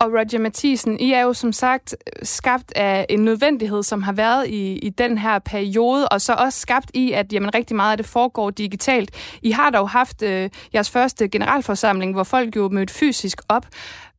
[0.00, 4.48] Og Roger Mathisen, I er jo som sagt skabt af en nødvendighed, som har været
[4.48, 7.96] i, i den her periode, og så også skabt i, at jamen, rigtig meget af
[7.96, 9.38] det foregår digitalt.
[9.42, 13.66] I har dog haft øh, jeres første generalforsamling, hvor folk jo mødte fysisk op.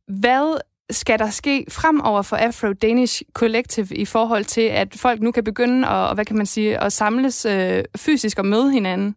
[0.08, 0.60] Hvad
[0.92, 5.44] skal der ske fremover for Afro Danish Collective i forhold til, at folk nu kan
[5.44, 9.16] begynde at, hvad kan man sige, at samles øh, fysisk og møde hinanden?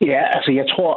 [0.00, 0.94] Ja, altså jeg tror,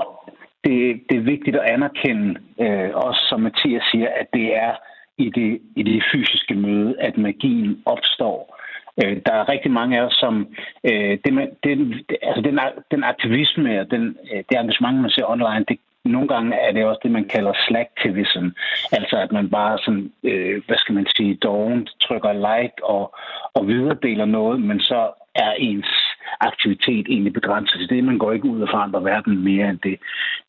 [0.63, 4.73] det, det er vigtigt at anerkende, øh, også som Mathias siger, at det er
[5.17, 8.55] i det, i det fysiske møde, at magien opstår.
[9.03, 10.47] Øh, der er rigtig mange af os, som
[10.83, 11.73] øh, det, det,
[12.21, 12.59] altså den,
[12.91, 16.85] den aktivisme og den, øh, det engagement, man ser online, det, nogle gange er det
[16.85, 18.47] også det, man kalder slacktivism.
[18.91, 23.15] Altså at man bare sådan, øh, hvad skal man sige, dovent trykker like og,
[23.53, 25.87] og videredeler noget, men så er ens
[26.39, 28.03] aktivitet egentlig begrænset til det.
[28.03, 29.99] Man går ikke ud og forandrer verden mere end det.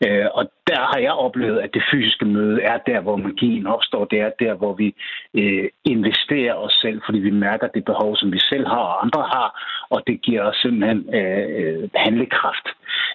[0.07, 4.05] Øh, og der har jeg oplevet, at det fysiske møde er der, hvor magien opstår.
[4.05, 4.95] Det er der, hvor vi
[5.35, 9.23] øh, investerer os selv, fordi vi mærker det behov, som vi selv har og andre
[9.23, 9.49] har,
[9.91, 12.67] og det giver os simpelthen øh, øh handlekraft.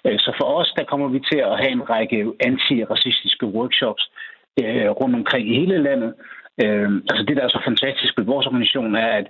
[0.06, 4.10] Øh, så for os, der kommer vi til at have en række antiracistiske workshops
[4.62, 6.14] øh, rundt omkring i hele landet,
[6.60, 9.26] Øh, altså det, der er så fantastisk ved vores organisation, er, at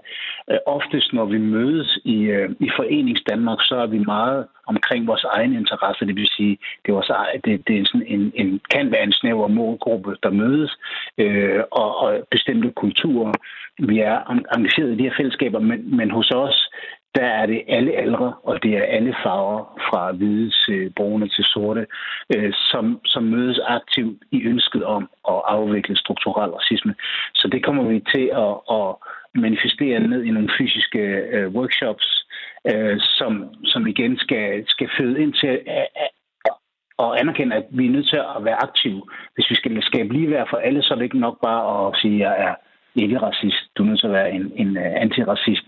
[0.50, 5.06] øh, oftest, når vi mødes i, øh, i Forenings Danmark, så er vi meget omkring
[5.06, 6.06] vores egen interesse.
[6.06, 7.11] Det vil sige, det, er vores,
[7.44, 10.72] det, det er sådan en, en, kan være en snæver målgruppe, der mødes,
[11.18, 13.32] øh, og, og bestemte kulturer.
[13.78, 14.16] Vi er
[14.56, 16.68] engageret i de her fællesskaber, men, men hos os,
[17.14, 21.44] der er det alle aldre, og det er alle farver, fra hvide til brune til
[21.44, 21.87] sorte,
[22.37, 26.94] øh, som, som mødes aktivt i ønsket om at afvikle strukturel racisme.
[27.35, 28.94] Så det kommer vi til at, at
[29.35, 30.98] manifestere ned i nogle fysiske
[31.37, 32.27] øh, workshops,
[32.72, 35.87] øh, som, som igen skal, skal føde ind til at,
[36.98, 39.03] og anerkende, at vi er nødt til at være aktive.
[39.35, 42.14] Hvis vi skal skabe ligeværd for alle, så er det ikke nok bare at sige,
[42.14, 42.55] at jeg er
[42.96, 43.62] ikke racist.
[43.76, 45.64] Du er nødt til at være en, en øh, antiracist.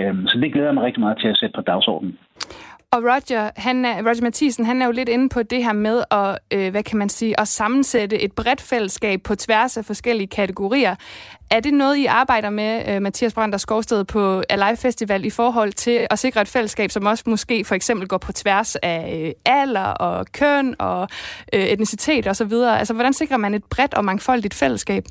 [0.00, 2.18] Um, så det glæder jeg mig rigtig meget til at sætte på dagsordenen.
[2.92, 6.02] Og Roger, han er, Roger Mathisen, han er jo lidt inde på det her med
[6.10, 10.26] at, øh, hvad kan man sige, at sammensætte et bredt fællesskab på tværs af forskellige
[10.26, 10.94] kategorier.
[11.50, 15.72] Er det noget, I arbejder med, øh, Mathias Brander Skovsted, på Alive Festival i forhold
[15.72, 19.32] til at sikre et fællesskab, som også måske for eksempel går på tværs af øh,
[19.46, 21.08] alder og køn og
[21.52, 22.52] øh, etnicitet osv.?
[22.52, 25.04] Altså, hvordan sikrer man et bredt og mangfoldigt fællesskab?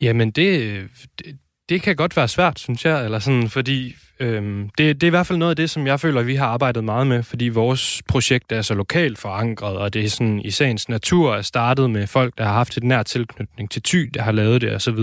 [0.00, 0.82] Jamen, det,
[1.18, 5.06] det, det kan godt være svært, synes jeg, eller sådan, fordi Øhm, det, det er
[5.06, 7.48] i hvert fald noget af det, som jeg føler, vi har arbejdet meget med, fordi
[7.48, 11.90] vores projekt er så lokalt forankret, og det er sådan i sagens natur er startet
[11.90, 14.98] med folk, der har haft et nær tilknytning til Ty, der har lavet det osv.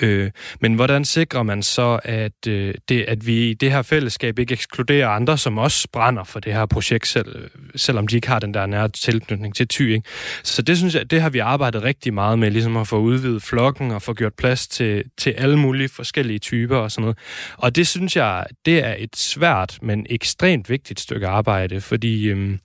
[0.00, 4.38] Øh, men hvordan sikrer man så, at, øh, det, at vi i det her fællesskab
[4.38, 8.38] ikke ekskluderer andre, som også brænder for det her projekt, selv, selvom de ikke har
[8.38, 9.82] den der nære tilknytning til Ty?
[9.82, 10.08] Ikke?
[10.42, 13.42] Så det synes jeg, det har vi arbejdet rigtig meget med, ligesom at få udvidet
[13.42, 17.18] flokken og få gjort plads til, til alle mulige forskellige typer og sådan noget.
[17.56, 22.58] Og det synes jeg, det er et svært, men ekstremt vigtigt stykke arbejde, fordi øhm,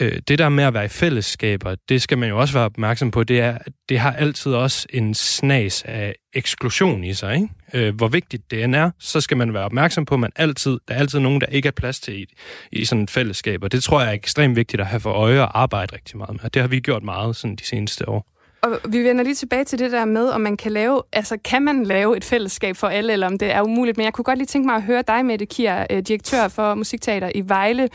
[0.00, 3.10] øh, det der med at være i fællesskaber, det skal man jo også være opmærksom
[3.10, 7.48] på, det er, det har altid også en snas af eksklusion i sig, ikke?
[7.74, 10.78] Øh, hvor vigtigt det end er, så skal man være opmærksom på, at man altid,
[10.88, 12.26] der er altid nogen, der ikke er plads til i,
[12.72, 15.40] i sådan et fællesskab, og det tror jeg er ekstremt vigtigt at have for øje
[15.40, 18.39] og arbejde rigtig meget med, og det har vi gjort meget sådan de seneste år.
[18.62, 21.62] Og vi vender lige tilbage til det der med, om man kan lave, altså kan
[21.62, 23.96] man lave et fællesskab for alle, eller om det er umuligt.
[23.96, 26.74] Men jeg kunne godt lige tænke mig at høre dig, Mette Kier, øh, direktør for
[26.74, 27.88] Musikteater i Vejle.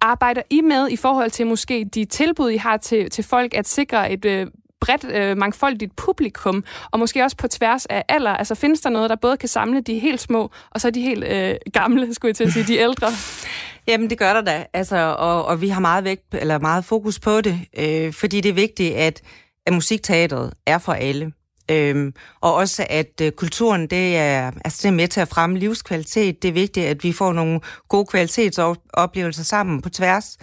[0.00, 3.68] Arbejder I med i forhold til måske de tilbud, I har til, til folk, at
[3.68, 4.46] sikre et øh,
[4.80, 8.30] bredt, øh, mangfoldigt publikum, og måske også på tværs af alder?
[8.30, 11.24] Altså findes der noget, der både kan samle de helt små, og så de helt
[11.24, 13.08] øh, gamle, skulle jeg til at sige, de ældre?
[13.88, 14.64] Jamen, det gør der da.
[14.72, 18.48] Altså, og, og vi har meget vægt, eller meget fokus på det, øh, fordi det
[18.48, 19.22] er vigtigt, at
[19.66, 21.32] at musikteateret er for alle.
[21.70, 25.58] Øhm, og også at øh, kulturen det er, altså det er med til at fremme
[25.58, 26.42] livskvalitet.
[26.42, 30.38] Det er vigtigt, at vi får nogle gode kvalitetsoplevelser sammen på tværs.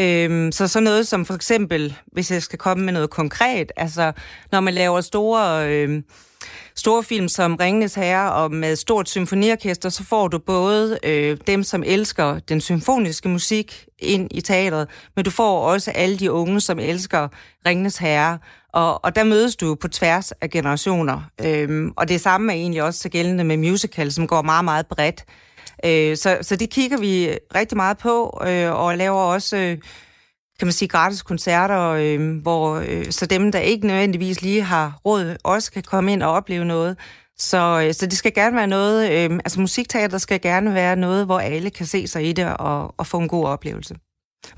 [0.00, 4.12] Øhm, så sådan noget som for eksempel, hvis jeg skal komme med noget konkret, altså
[4.52, 6.02] når man laver store øh,
[6.76, 11.62] store film som Ringenes Herre og med stort symfoniorkester, så får du både øh, dem,
[11.62, 16.60] som elsker den symfoniske musik ind i teatret, men du får også alle de unge,
[16.60, 17.28] som elsker
[17.66, 18.38] Ringenes Herre.
[18.72, 21.20] Og, og der mødes du på tværs af generationer.
[21.44, 24.86] Øhm, og det samme er egentlig også så gældende med musical, som går meget, meget
[24.86, 25.24] bredt.
[25.84, 29.56] Øh, så, så det kigger vi rigtig meget på, øh, og laver også...
[29.56, 29.78] Øh,
[30.58, 35.00] kan man sige, gratis koncerter, øh, hvor øh, så dem, der ikke nødvendigvis lige har
[35.04, 36.98] råd, også kan komme ind og opleve noget.
[37.38, 41.26] Så, øh, så det skal gerne være noget, øh, altså musikteater skal gerne være noget,
[41.26, 43.94] hvor alle kan se sig i det og, og få en god oplevelse.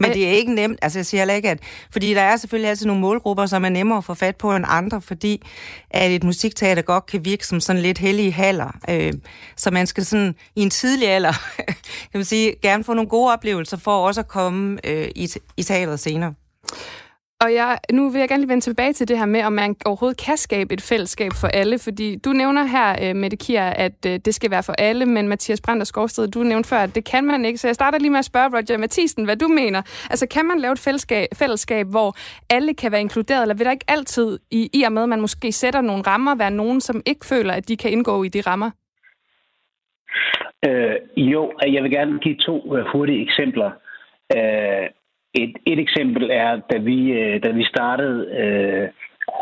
[0.01, 1.59] Men det er ikke nemt, altså jeg siger heller ikke, at...
[1.90, 4.64] Fordi der er selvfølgelig altid nogle målgrupper, som er nemmere at få fat på end
[4.68, 5.42] andre, fordi
[5.90, 8.79] at et musikteater godt kan virke som sådan lidt hellige haller.
[8.90, 9.12] Øh,
[9.57, 11.33] så man skal sådan i en tidlig alder,
[12.12, 15.62] kan man sige, gerne få nogle gode oplevelser for også at komme øh, i, i
[15.62, 16.35] teateret senere.
[17.40, 19.77] Og jeg, nu vil jeg gerne lige vende tilbage til det her med, om man
[19.85, 23.99] overhovedet kan skabe et fællesskab for alle, fordi du nævner her, øh, Mette Kier, at
[24.07, 26.94] øh, det skal være for alle, men Mathias Brandt og Skovsted, du nævnte før, at
[26.94, 27.59] det kan man ikke.
[27.59, 29.83] Så jeg starter lige med at spørge Roger Mathisen, hvad du mener.
[30.11, 32.11] Altså, kan man lave et fællesskab, fællesskab hvor
[32.51, 35.20] alle kan være inkluderet, eller vil der ikke altid, i, i og med, at man
[35.20, 38.40] måske sætter nogle rammer, være nogen, som ikke føler, at de kan indgå i de
[38.40, 38.70] rammer?
[40.68, 43.70] Øh, jo, jeg vil gerne give to øh, hurtige eksempler.
[44.37, 44.87] Uh,
[45.42, 48.88] et, et eksempel er, da vi, øh, da vi startede øh,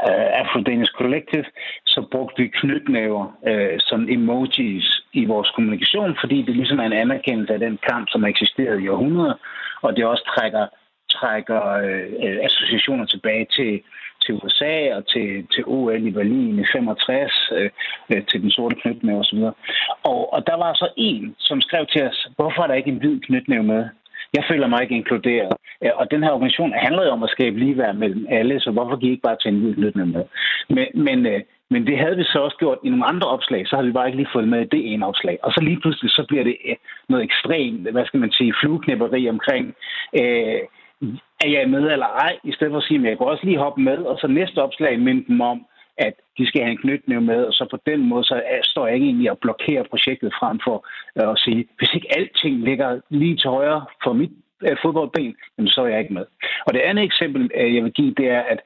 [0.09, 1.44] øh, Afro-Danish Collective,
[1.87, 7.00] så brugte vi knytnæver øh, som emojis i vores kommunikation, fordi det ligesom er en
[7.04, 9.35] anerkendelse af den kamp, som har eksisteret i århundreder,
[9.83, 10.66] og det også trækker,
[11.11, 13.80] trækker øh, associationer tilbage til,
[14.24, 17.70] til USA og til, til OL i Berlin i 65, øh,
[18.12, 19.38] øh, til den sorte knytnæve osv.
[20.02, 22.98] Og, og der var så en, som skrev til os, hvorfor er der ikke en
[23.02, 23.88] hvid knytnæve med?
[24.37, 25.52] Jeg føler mig ikke inkluderet.
[25.85, 29.09] Øh, og den her organisation handlede om at skabe ligeværd mellem alle, så hvorfor gik
[29.09, 30.25] I ikke bare til en udnyttende med?
[30.68, 33.77] Men, men, øh, men det havde vi så også gjort i nogle andre opslag, så
[33.77, 35.38] havde vi bare ikke lige fået med det ene opslag.
[35.42, 36.77] Og så lige pludselig, så bliver det øh,
[37.09, 39.75] noget ekstremt, hvad skal man sige, flueknæpperi omkring,
[40.20, 40.61] øh,
[41.44, 43.59] er jeg med eller ej, i stedet for at sige, at jeg kan også lige
[43.59, 45.66] hoppe med, og så næste opslag minde dem om,
[45.99, 48.94] at de skal have en knytnæve med, og så på den måde, så står jeg
[48.94, 53.51] ikke egentlig og blokerer projektet frem for at sige, hvis ikke alting ligger lige til
[53.51, 54.31] højre for mit
[54.62, 56.27] øh, fodboldben, jamen, så er jeg ikke med.
[56.67, 58.61] Og det andet eksempel, øh, jeg vil give, det er, at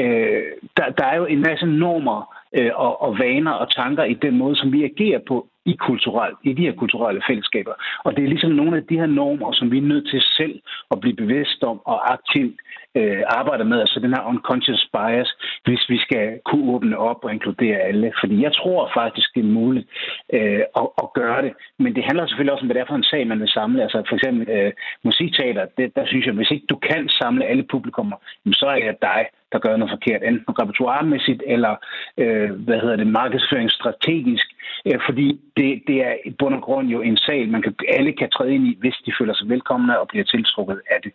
[0.00, 0.42] øh,
[0.76, 4.38] der, der er jo en masse normer øh, og, og vaner og tanker i den
[4.38, 7.74] måde, som vi agerer på i, kulturelt, i de her kulturelle fællesskaber.
[8.04, 10.60] Og det er ligesom nogle af de her normer, som vi er nødt til selv
[10.90, 12.56] at blive bevidst om og aktivt
[12.94, 15.30] øh, arbejde med, altså den her unconscious bias,
[15.64, 18.12] hvis vi skal kunne åbne op og inkludere alle.
[18.20, 19.86] Fordi jeg tror faktisk, det er muligt
[20.32, 21.52] øh, at, at gøre det.
[21.78, 23.82] Men det handler selvfølgelig også om, hvad det er for en sag, man vil samle.
[23.82, 24.72] Altså for eksempel øh,
[25.04, 28.16] musikteater, det, der synes jeg, hvis ikke du kan samle alle publikummer,
[28.52, 31.74] så er det dig, der gør noget forkert, enten repertoiremæssigt eller
[32.16, 34.46] øh, hvad hedder det, markedsføringsstrategisk,
[34.86, 38.12] øh, fordi det, det er i bund og grund jo en sag, man kan, alle
[38.12, 41.12] kan træde ind i, hvis de føler sig velkomne og bliver tiltrukket af det.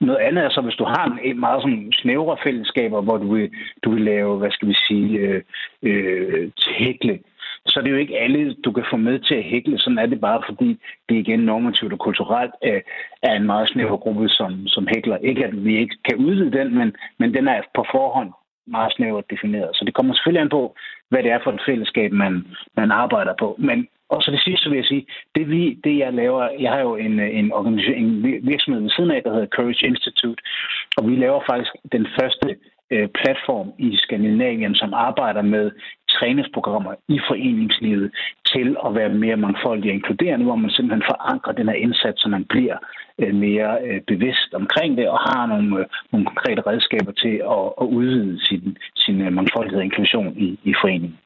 [0.00, 3.50] Noget andet er så, hvis du har en meget sådan snævre fællesskaber, hvor du vil,
[3.84, 5.42] du vil lave, hvad skal vi sige, øh,
[5.82, 7.18] øh, hækle
[7.66, 9.78] så er det jo ikke alle, du kan få med til at hækle.
[9.78, 12.80] Sådan er det bare, fordi det igen normativt og kulturelt øh,
[13.22, 15.16] er en meget snæver gruppe, som, som hækler.
[15.16, 18.32] Ikke at vi ikke kan udvide den, men, men den er på forhånd
[18.66, 19.70] meget snævert defineret.
[19.76, 20.76] Så det kommer selvfølgelig an på,
[21.08, 22.46] hvad det er for et fællesskab, man,
[22.76, 23.56] man arbejder på.
[23.58, 26.80] Men og så det sidste, vil jeg sige, det, vi, det jeg laver, jeg har
[26.80, 30.42] jo en, en, organisation, en virksomhed ved siden af, der hedder Courage Institute,
[30.96, 32.56] og vi laver faktisk den første
[32.90, 35.70] øh, platform i Skandinavien, som arbejder med
[36.08, 38.10] træningsprogrammer i foreningslivet
[38.52, 42.28] til at være mere mangfoldig og inkluderende, hvor man simpelthen forankrer den her indsats, så
[42.28, 42.76] man bliver
[43.18, 47.64] øh, mere øh, bevidst omkring det og har nogle, øh, nogle konkrete redskaber til at,
[47.82, 51.18] at udvide sin, sin øh, mangfoldighed og inklusion i, i foreningen.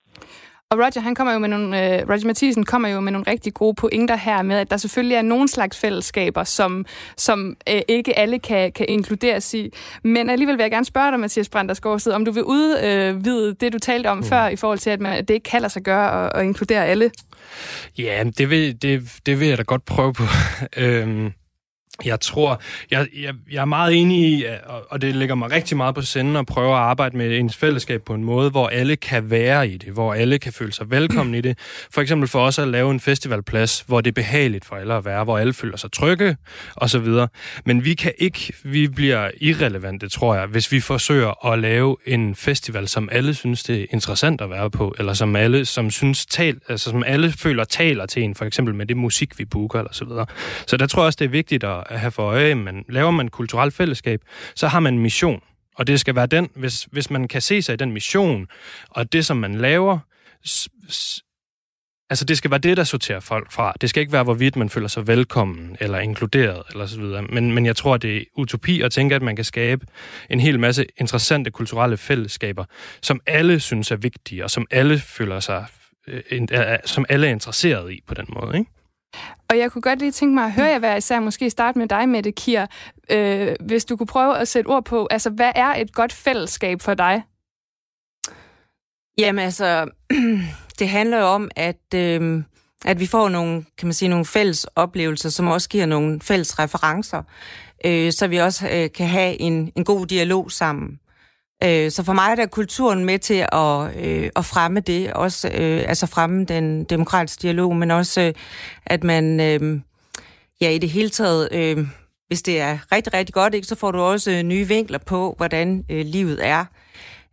[0.75, 3.55] Og Roger, han kommer jo med nogle, uh, Roger Mathisen kommer jo med nogle rigtig
[3.55, 8.19] gode pointer her med, at der selvfølgelig er nogle slags fællesskaber, som, som uh, ikke
[8.19, 9.71] alle kan, kan inkluderes i.
[10.03, 13.73] Men alligevel vil jeg gerne spørge dig, Mathias Brandersgaard, om du vil udvide uh, det,
[13.73, 14.25] du talte om mm.
[14.25, 16.45] før, i forhold til, at, man, at det ikke kan lade sig gøre at, at
[16.45, 17.11] inkludere alle.
[17.99, 20.23] Ja, det vil, det, det vil jeg da godt prøve på.
[20.77, 21.33] øhm
[22.05, 24.45] jeg tror, jeg, jeg, jeg er meget enig i,
[24.91, 28.03] og det ligger mig rigtig meget på senden at prøve at arbejde med ens fællesskab
[28.03, 31.35] på en måde, hvor alle kan være i det, hvor alle kan føle sig velkommen
[31.35, 31.59] i det.
[31.91, 35.05] For eksempel for os at lave en festivalplads, hvor det er behageligt for alle at
[35.05, 36.37] være, hvor alle føler sig trygge
[36.77, 37.07] osv.
[37.65, 42.35] Men vi kan ikke, vi bliver irrelevante, tror jeg, hvis vi forsøger at lave en
[42.35, 46.27] festival, som alle synes, det er interessant at være på, eller som alle, som synes,
[46.27, 49.79] tal, altså som alle føler taler til en, for eksempel med det musik, vi booker,
[49.79, 50.27] eller så videre.
[50.67, 53.11] Så der tror jeg også, det er vigtigt at at have for øje, men laver
[53.11, 54.21] man kulturelt fællesskab,
[54.55, 55.43] så har man en mission.
[55.77, 58.47] Og det skal være den, hvis, hvis man kan se sig i den mission,
[58.91, 59.99] og det, som man laver,
[62.11, 63.73] Altså, det skal være det, der sorterer folk fra.
[63.81, 67.23] Det skal ikke være, hvorvidt man føler sig velkommen eller inkluderet eller så videre.
[67.23, 69.87] Men, men jeg tror, det er utopi at tænke, at man kan skabe
[70.31, 72.65] en hel masse interessante kulturelle fællesskaber,
[73.03, 75.67] som alle synes er vigtige, og som alle føler sig,
[76.07, 76.49] øh,
[76.85, 78.71] som alle er interesseret i på den måde, ikke?
[79.51, 81.89] Og jeg kunne godt lige tænke mig at høre jer hver især, måske starte med
[81.89, 82.67] dig, Mette Kier.
[83.11, 86.81] Øh, hvis du kunne prøve at sætte ord på, altså hvad er et godt fællesskab
[86.81, 87.23] for dig?
[89.19, 89.89] Jamen altså,
[90.79, 92.43] det handler jo om, at, øh,
[92.85, 96.59] at vi får nogle, kan man sige, nogle fælles oplevelser, som også giver nogle fælles
[96.59, 97.23] referencer,
[97.85, 100.99] øh, så vi også øh, kan have en, en god dialog sammen.
[101.65, 105.49] Øh, så for mig er der kulturen med til at, øh, at fremme det, også
[105.49, 108.33] øh, altså fremme den demokratiske dialog, men også øh,
[108.87, 109.81] at man øh,
[110.61, 111.87] ja, i det hele taget, øh,
[112.27, 115.35] hvis det er rigtig, rigtig godt, ikke, så får du også øh, nye vinkler på,
[115.37, 116.65] hvordan øh, livet er.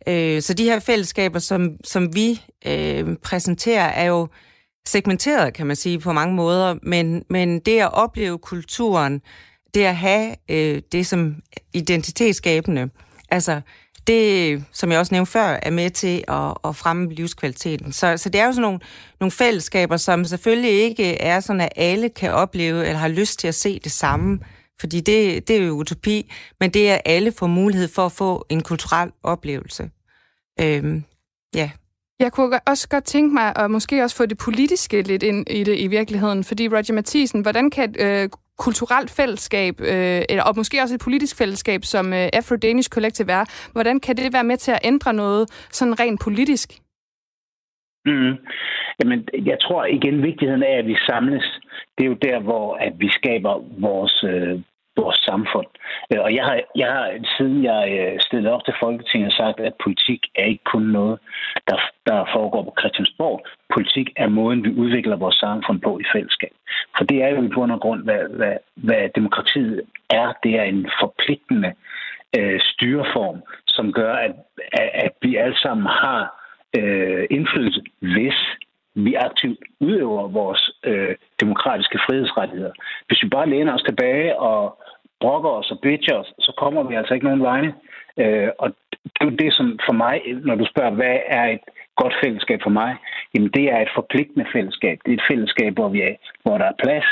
[0.06, 4.28] Øh, så de her fællesskaber, som, som vi øh, præsenterer, er jo
[4.86, 9.20] segmenteret, kan man sige, på mange måder, men, men det at opleve kulturen,
[9.74, 11.36] det at have øh, det som
[11.72, 12.90] identitetsskabende,
[13.30, 13.60] altså
[14.06, 17.92] det, som jeg også nævnte før, er med til at, at fremme livskvaliteten.
[17.92, 18.80] Så, så det er jo sådan nogle,
[19.20, 23.48] nogle fællesskaber, som selvfølgelig ikke er sådan, at alle kan opleve eller har lyst til
[23.48, 24.40] at se det samme,
[24.80, 28.12] fordi det, det er jo utopi, men det er, at alle får mulighed for at
[28.12, 29.90] få en kulturel oplevelse.
[30.60, 31.04] Øhm,
[31.54, 31.70] ja.
[32.24, 35.64] Jeg kunne også godt tænke mig at måske også få det politiske lidt ind i
[35.64, 40.54] det i virkeligheden, fordi Roger Mathisen, hvordan kan et øh, kulturelt fællesskab, øh, eller, og
[40.56, 44.56] måske også et politisk fællesskab, som øh, Afro-Danish Collective er, hvordan kan det være med
[44.56, 45.44] til at ændre noget
[45.78, 46.68] sådan rent politisk?
[48.06, 48.34] Mm.
[48.98, 51.46] Jamen, jeg tror igen, vigtigheden af, at vi samles,
[51.98, 54.60] det er jo der, hvor at vi skaber vores, øh,
[54.96, 55.66] vores samfund.
[56.12, 59.74] Øh, og jeg har, jeg har siden jeg øh, stillede op til Folketinget, sagt, at
[59.84, 61.18] politik er ikke kun noget,
[61.68, 63.46] der, der foregår på Christiansborg.
[63.74, 66.54] Politik er måden, vi udvikler vores samfund på i fællesskab.
[66.96, 70.32] For det er jo i bund og grund, hvad, hvad, hvad demokratiet er.
[70.42, 71.72] Det er en forpligtende
[72.38, 74.34] øh, styreform, som gør, at,
[74.72, 76.22] at, at vi alle sammen har
[76.78, 78.38] øh, indflydelse, hvis
[78.94, 82.72] vi aktivt udøver vores øh, demokratiske frihedsrettigheder.
[83.06, 84.78] Hvis vi bare læner os tilbage og
[85.20, 87.74] brokker os og bitcher os, så kommer vi altså ikke nogen vegne.
[88.18, 88.68] Øh, og
[89.04, 91.64] det er jo det, som for mig, når du spørger, hvad er et
[91.96, 92.96] godt fællesskab for mig,
[93.34, 94.98] jamen det er et forpligtende fællesskab.
[95.04, 97.08] Det er et fællesskab, hvor, vi er, hvor der er plads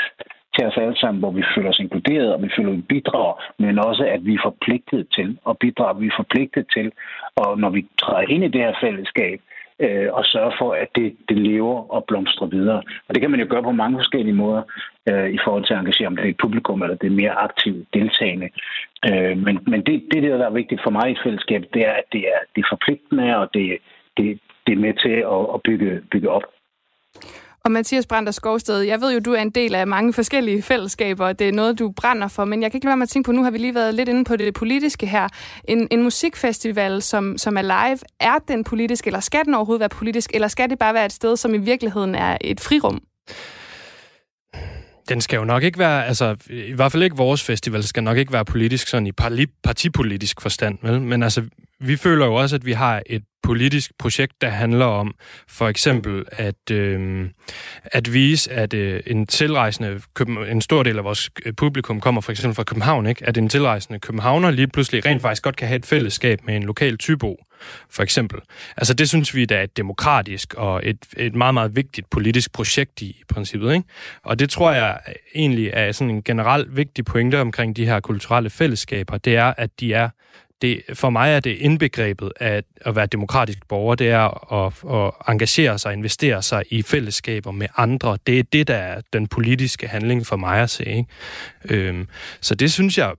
[0.55, 3.35] til os alle sammen, hvor vi føler os inkluderet, og vi føler, at vi bidrager,
[3.57, 5.99] men også, at vi er forpligtet til at bidrage.
[5.99, 6.91] Vi er forpligtet til,
[7.35, 9.39] og når vi træder ind i det her fællesskab,
[9.81, 12.81] øh, og sørge for, at det, det lever og blomstrer videre.
[13.07, 14.61] Og det kan man jo gøre på mange forskellige måder
[15.09, 17.31] øh, i forhold til at engagere, om det er et publikum eller det er mere
[17.31, 18.49] aktivt deltagende.
[19.09, 21.93] Øh, men men det, det, der er vigtigt for mig i et fællesskab, det er,
[22.01, 23.77] at det er, det er forpligtende, og det,
[24.17, 26.43] det, det er med til at, at bygge, bygge op.
[27.65, 31.25] Og Mathias Brander Skovsted, jeg ved jo, du er en del af mange forskellige fællesskaber,
[31.25, 33.09] og det er noget, du brænder for, men jeg kan ikke lade være med at
[33.09, 35.27] tænke på, nu har vi lige været lidt inde på det politiske her.
[35.63, 39.89] En, en musikfestival, som, som er live, er den politisk, eller skal den overhovedet være
[39.89, 43.01] politisk, eller skal det bare være et sted, som i virkeligheden er et frirum?
[45.09, 48.17] Den skal jo nok ikke være, altså i hvert fald ikke vores festival, skal nok
[48.17, 49.11] ikke være politisk sådan i
[49.63, 51.01] partipolitisk forstand, vel?
[51.01, 51.43] men altså
[51.81, 55.15] vi føler jo også, at vi har et politisk projekt, der handler om
[55.47, 57.29] for eksempel at, øh,
[57.83, 60.01] at vise, at øh, en tilrejsende,
[60.51, 63.27] en stor del af vores øh, publikum kommer for eksempel fra København, ikke?
[63.27, 66.63] at en tilrejsende københavner lige pludselig rent faktisk godt kan have et fællesskab med en
[66.63, 67.37] lokal tybo,
[67.89, 68.39] for eksempel.
[68.77, 72.51] Altså det synes vi, der er et demokratisk og et, et meget, meget vigtigt politisk
[72.51, 73.73] projekt i, i princippet.
[73.73, 73.85] Ikke?
[74.23, 74.99] Og det tror jeg
[75.35, 79.69] egentlig er sådan en generelt vigtig pointe omkring de her kulturelle fællesskaber, det er, at
[79.79, 80.09] de er
[80.61, 85.31] det, for mig er det indbegrebet af at være demokratisk borger, det er at, at
[85.33, 88.17] engagere sig, investere sig i fællesskaber med andre.
[88.27, 90.85] Det er det, der er den politiske handling for mig at se.
[90.85, 91.07] Ikke?
[91.69, 92.07] Øhm,
[92.41, 93.11] så det synes jeg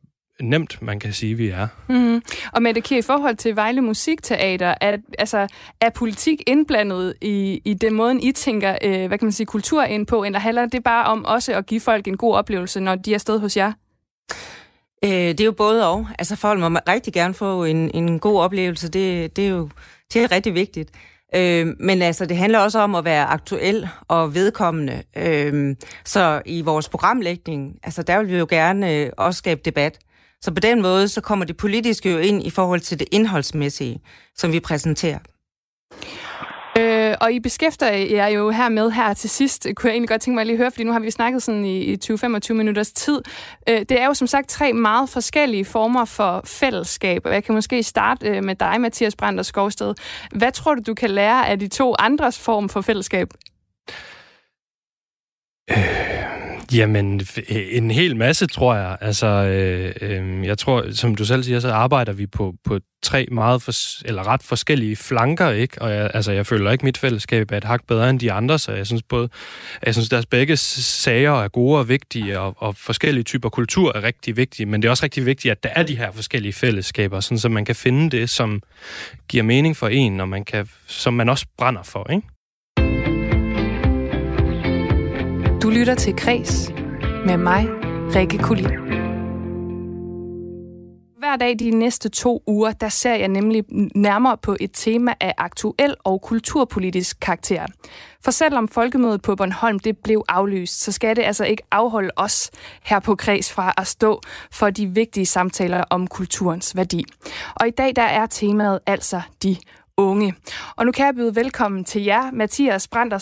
[0.42, 1.68] nemt, man kan sige, vi er.
[1.88, 2.22] Mm-hmm.
[2.52, 5.46] Og med det i forhold til Vejle Musikteater, er, altså,
[5.80, 9.82] er politik indblandet i, i den måde, I tænker, øh, hvad kan man sige, kultur
[9.82, 12.94] ind på, eller handler det bare om også at give folk en god oplevelse, når
[12.94, 13.72] de er sted hos jer?
[15.04, 16.06] Øh, det er jo både og.
[16.18, 18.88] Altså folk må rigtig gerne få en, en god oplevelse.
[18.88, 19.68] Det, det er jo
[20.12, 20.90] det er rigtig vigtigt.
[21.34, 25.02] Øh, men altså, det handler også om at være aktuel og vedkommende.
[25.16, 29.98] Øh, så i vores programlægning, altså der vil vi jo gerne øh, også skabe debat.
[30.40, 34.00] Så på den måde, så kommer det politiske jo ind i forhold til det indholdsmæssige,
[34.36, 35.18] som vi præsenterer.
[36.78, 40.20] Øh, og I beskæfter jer jo her med her til sidst, kunne jeg egentlig godt
[40.20, 42.92] tænke mig at lige høre, fordi nu har vi snakket sådan i, i 20-25 minutters
[42.92, 43.22] tid.
[43.68, 47.54] Øh, det er jo som sagt tre meget forskellige former for fællesskab, og jeg kan
[47.54, 49.94] måske starte øh, med dig, Mathias Brandt og Skovsted.
[50.30, 53.28] Hvad tror du, du kan lære af de to andres form for fællesskab?
[55.70, 56.11] Øh,
[56.74, 57.20] jamen,
[57.50, 58.96] øh, en hel masse, tror jeg.
[59.00, 63.26] Altså, øh, øh, jeg tror, som du selv siger, så arbejder vi på, på tre
[63.32, 63.72] meget for,
[64.04, 65.82] eller ret forskellige flanker, ikke?
[65.82, 68.58] Og jeg, altså, jeg føler ikke, mit fællesskab er et hak bedre end de andre,
[68.58, 69.28] så jeg synes både,
[69.86, 74.02] jeg synes deres begge sager er gode og vigtige, og, og forskellige typer kultur er
[74.02, 77.20] rigtig vigtige, men det er også rigtig vigtigt, at der er de her forskellige fællesskaber,
[77.20, 78.62] sådan så man kan finde det, som
[79.28, 82.26] giver mening for en, og man kan, som man også brænder for, ikke?
[85.62, 86.70] Du lytter til Kres
[87.26, 87.68] med mig,
[88.14, 88.70] Rikke Kulin.
[91.18, 95.34] Hver dag de næste to uger, der ser jeg nemlig nærmere på et tema af
[95.38, 97.66] aktuel og kulturpolitisk karakter.
[98.24, 102.50] For selvom folkemødet på Bornholm det blev aflyst, så skal det altså ikke afholde os
[102.82, 104.20] her på Kreds fra at stå
[104.52, 107.04] for de vigtige samtaler om kulturens værdi.
[107.54, 109.56] Og i dag der er temaet altså de
[109.96, 110.34] unge.
[110.76, 113.18] Og nu kan jeg byde velkommen til jer, Mathias Brander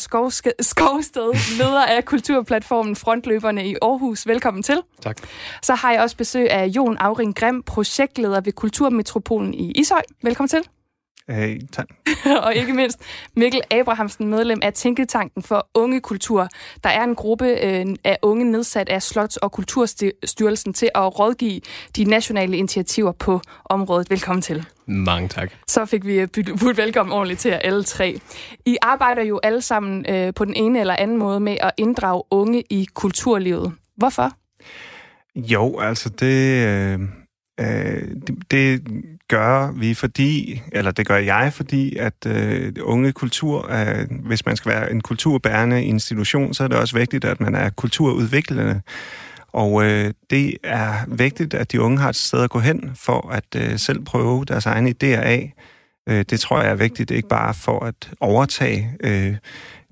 [0.60, 4.26] Skovsted, leder af kulturplatformen Frontløberne i Aarhus.
[4.26, 4.82] Velkommen til.
[5.02, 5.16] Tak.
[5.62, 10.02] Så har jeg også besøg af Jon Auring Grim, projektleder ved Kulturmetropolen i Ishøj.
[10.22, 10.62] Velkommen til.
[11.31, 11.87] Hey, tak.
[12.45, 13.01] og ikke mindst
[13.37, 16.49] Mikkel Abrahamsen, medlem af Tænketanken for Unge Kultur.
[16.85, 21.61] Der er en gruppe øh, af unge nedsat af Slots- og Kulturstyrelsen til at rådgive
[21.97, 24.11] de nationale initiativer på området.
[24.11, 24.66] Velkommen til.
[24.87, 25.53] Mange tak.
[25.66, 26.26] Så fik vi
[26.61, 28.20] budt velkommen ordentligt til jer alle tre.
[28.66, 32.22] I arbejder jo alle sammen øh, på den ene eller anden måde med at inddrage
[32.31, 33.72] unge i kulturlivet.
[33.97, 34.33] Hvorfor?
[35.37, 36.66] Jo, altså det...
[36.66, 37.01] Øh
[37.61, 38.83] Øh, det, det
[39.31, 44.57] gør vi fordi, eller det gør jeg fordi, at øh, unge kultur, øh, hvis man
[44.57, 48.81] skal være en kulturbærende institution, så er det også vigtigt, at man er kulturudviklende.
[49.53, 53.31] Og øh, det er vigtigt, at de unge har et sted at gå hen for
[53.31, 55.55] at øh, selv prøve deres egne idéer af.
[56.09, 59.37] Øh, det tror jeg er vigtigt, ikke bare for at overtage øh,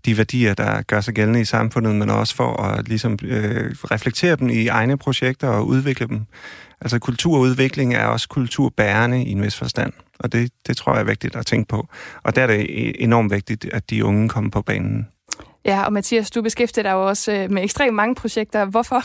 [0.07, 4.37] de værdier, der gør sig gældende i samfundet, men også for at ligesom, øh, reflektere
[4.37, 6.27] dem i egne projekter og udvikle dem.
[6.81, 11.05] Altså kulturudvikling er også kulturbærende i en vis forstand, og det, det tror jeg er
[11.05, 11.89] vigtigt at tænke på.
[12.23, 12.67] Og der er det
[13.03, 15.09] enormt vigtigt, at de unge kommer på banen.
[15.65, 18.65] Ja, og Mathias, du beskæftiger dig jo også øh, med ekstremt mange projekter.
[18.65, 19.05] Hvorfor?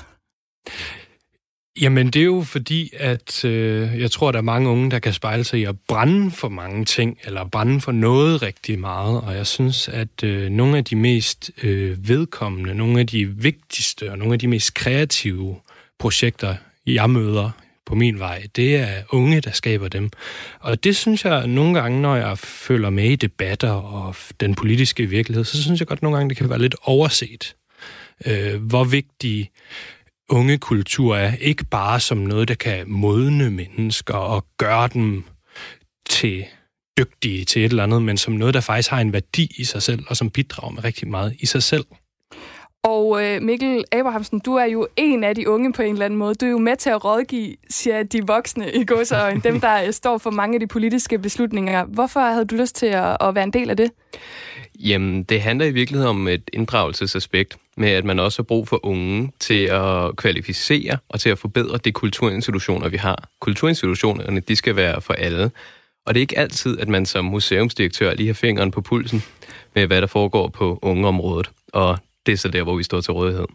[1.81, 5.13] Jamen, det er jo fordi, at øh, jeg tror, der er mange unge, der kan
[5.13, 9.21] spejle sig i at brænde for mange ting, eller brænde for noget rigtig meget.
[9.21, 14.11] Og jeg synes, at øh, nogle af de mest øh, vedkommende, nogle af de vigtigste
[14.11, 15.55] og nogle af de mest kreative
[15.99, 16.55] projekter,
[16.85, 17.51] jeg møder
[17.85, 20.09] på min vej, det er unge, der skaber dem.
[20.59, 25.05] Og det synes jeg nogle gange, når jeg følger med i debatter og den politiske
[25.05, 27.55] virkelighed, så synes jeg godt nogle gange, det kan være lidt overset,
[28.25, 29.49] øh, hvor vigtig
[30.29, 31.35] unge kultur er.
[31.35, 35.23] Ikke bare som noget, der kan modne mennesker og gøre dem
[36.09, 36.45] til
[36.97, 39.81] dygtige til et eller andet, men som noget, der faktisk har en værdi i sig
[39.81, 41.85] selv, og som bidrager med rigtig meget i sig selv.
[42.83, 46.19] Og øh, Mikkel Abrahamsen, du er jo en af de unge på en eller anden
[46.19, 46.35] måde.
[46.35, 49.93] Du er jo med til at rådgive, siger de voksne i godsøjen, dem der øh,
[49.93, 51.85] står for mange af de politiske beslutninger.
[51.85, 53.91] Hvorfor havde du lyst til at, at være en del af det?
[54.79, 58.85] Jamen, det handler i virkeligheden om et inddragelsesaspekt med, at man også har brug for
[58.85, 63.29] unge til at kvalificere og til at forbedre de kulturinstitutioner, vi har.
[63.39, 65.51] Kulturinstitutionerne, de skal være for alle.
[66.05, 69.23] Og det er ikke altid, at man som museumsdirektør lige har fingeren på pulsen
[69.75, 71.51] med, hvad der foregår på ungeområdet.
[71.73, 73.45] Og det er så der, hvor vi står til rådighed.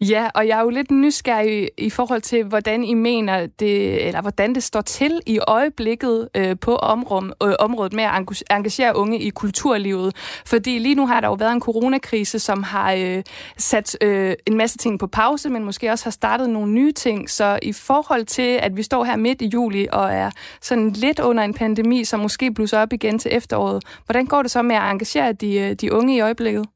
[0.00, 4.20] Ja, og jeg er jo lidt nysgerrig i forhold til, hvordan I mener det, eller
[4.20, 9.20] hvordan det står til i øjeblikket øh, på området, øh, området med at engagere unge
[9.20, 10.16] i kulturlivet.
[10.46, 13.22] Fordi lige nu har der jo været en coronakrise, som har øh,
[13.58, 17.30] sat øh, en masse ting på pause, men måske også har startet nogle nye ting.
[17.30, 20.30] Så i forhold til, at vi står her midt i juli og er
[20.60, 24.50] sådan lidt under en pandemi, som måske blusser op igen til efteråret, hvordan går det
[24.50, 26.66] så med at engagere de, øh, de unge i øjeblikket?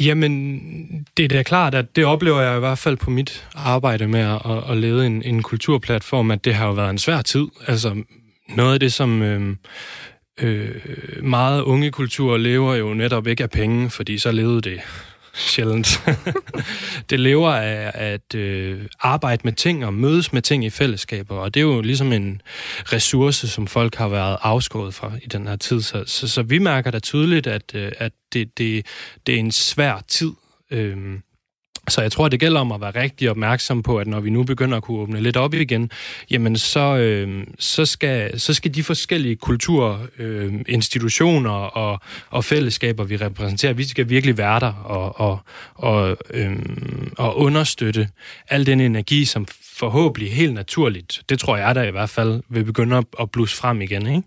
[0.00, 0.60] Jamen,
[1.16, 4.20] det er da klart, at det oplever jeg i hvert fald på mit arbejde med
[4.20, 7.46] at, at lede en, en kulturplatform, at det har jo været en svær tid.
[7.66, 8.02] Altså,
[8.48, 9.56] noget af det, som øh,
[10.40, 10.74] øh,
[11.22, 14.80] meget unge kultur lever jo netop ikke af penge, fordi så levede det
[15.38, 16.00] sjældent.
[17.10, 21.54] det lever af at øh, arbejde med ting og mødes med ting i fællesskaber, og
[21.54, 22.42] det er jo ligesom en
[22.92, 25.82] ressource, som folk har været afskåret fra i den her tid.
[25.82, 28.86] Så, så, så vi mærker da tydeligt, at, øh, at det, det,
[29.26, 30.32] det er en svær tid.
[30.70, 30.96] Øh,
[31.88, 34.42] så jeg tror, det gælder om at være rigtig opmærksom på, at når vi nu
[34.42, 35.90] begynder at kunne åbne lidt op igen,
[36.30, 43.16] jamen så, øh, så, skal, så skal de forskellige kulturinstitutioner øh, og, og fællesskaber, vi
[43.16, 45.38] repræsenterer, vi skal virkelig være der og, og,
[45.74, 46.56] og, øh,
[47.18, 48.08] og understøtte
[48.48, 49.46] al den energi, som
[49.78, 53.56] forhåbentlig helt naturligt, det tror jeg da i hvert fald, vil begynde at, at blusse
[53.56, 54.22] frem igen, ikke?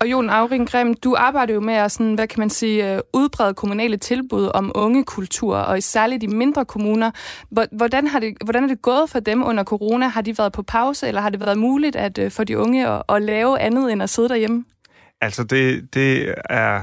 [0.00, 0.68] Og Jon Auring
[1.04, 4.72] du arbejder jo med at sådan, hvad kan man sige, øh, udbrede kommunale tilbud om
[4.74, 7.10] ungekultur, og særligt i mindre kommuner.
[7.72, 10.06] Hvordan, har det, hvordan er det gået for dem under corona?
[10.08, 12.88] Har de været på pause, eller har det været muligt at, øh, for de unge
[12.88, 14.64] at, at lave andet end at sidde derhjemme?
[15.20, 16.80] Altså, det, det er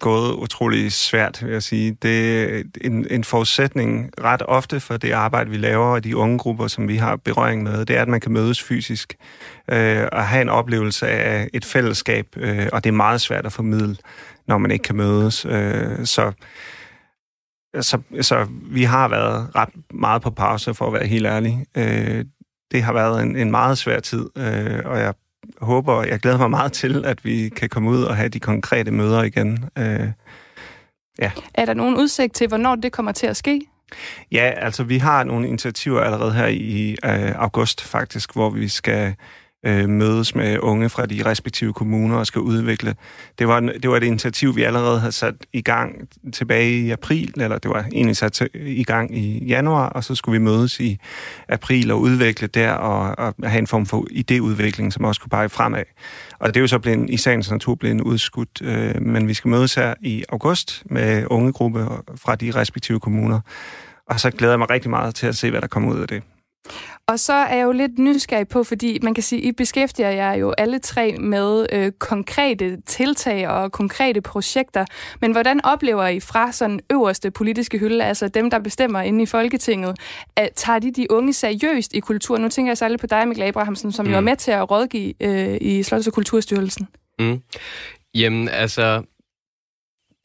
[0.00, 1.96] gået utrolig svært, vil jeg sige.
[2.02, 6.38] Det er en, en forudsætning ret ofte for det arbejde, vi laver, og de unge
[6.38, 9.16] grupper, som vi har berøring med, det er, at man kan mødes fysisk
[9.70, 13.52] øh, og have en oplevelse af et fællesskab, øh, og det er meget svært at
[13.52, 13.96] formidle,
[14.48, 15.44] når man ikke kan mødes.
[15.44, 16.32] Øh, så,
[17.80, 21.66] så, så vi har været ret meget på pause, for at være helt ærlig.
[21.76, 22.24] Øh,
[22.72, 25.14] det har været en, en meget svær tid, øh, og jeg
[25.60, 28.90] håber, jeg glæder mig meget til, at vi kan komme ud og have de konkrete
[28.90, 29.64] møder igen.
[29.78, 30.08] Øh,
[31.18, 31.30] ja.
[31.54, 33.60] Er der nogen udsigt til, hvornår det kommer til at ske?
[34.32, 39.14] Ja, altså vi har nogle initiativer allerede her i øh, august faktisk, hvor vi skal
[39.66, 42.94] øh, mødes med unge fra de respektive kommuner og skal udvikle.
[43.38, 47.32] Det var, det var et initiativ, vi allerede havde sat i gang tilbage i april,
[47.36, 50.98] eller det var egentlig sat i gang i januar, og så skulle vi mødes i
[51.48, 55.48] april og udvikle der og, og have en form for idéudvikling, som også kunne pege
[55.48, 55.84] fremad.
[56.38, 59.48] Og det er jo så blevet, i sagens natur blevet udskudt, øh, men vi skal
[59.48, 63.40] mødes her i august med ungegruppe fra de respektive kommuner.
[64.08, 66.08] Og så glæder jeg mig rigtig meget til at se, hvad der kommer ud af
[66.08, 66.22] det.
[67.08, 70.32] Og så er jeg jo lidt nysgerrig på, fordi man kan sige, I beskæftiger jer
[70.32, 74.84] jo alle tre med øh, konkrete tiltag og konkrete projekter.
[75.20, 79.26] Men hvordan oplever I fra sådan øverste politiske hylde, altså dem, der bestemmer inde i
[79.26, 79.96] Folketinget,
[80.36, 82.38] at tager de de unge seriøst i kultur?
[82.38, 84.10] Nu tænker jeg særligt på dig, Mikkel Abrahamsen, som mm.
[84.10, 86.88] jo er med til at rådgive øh, i Slots- og Kulturstyrelsen.
[87.18, 87.40] Mm.
[88.14, 89.02] Jamen, altså,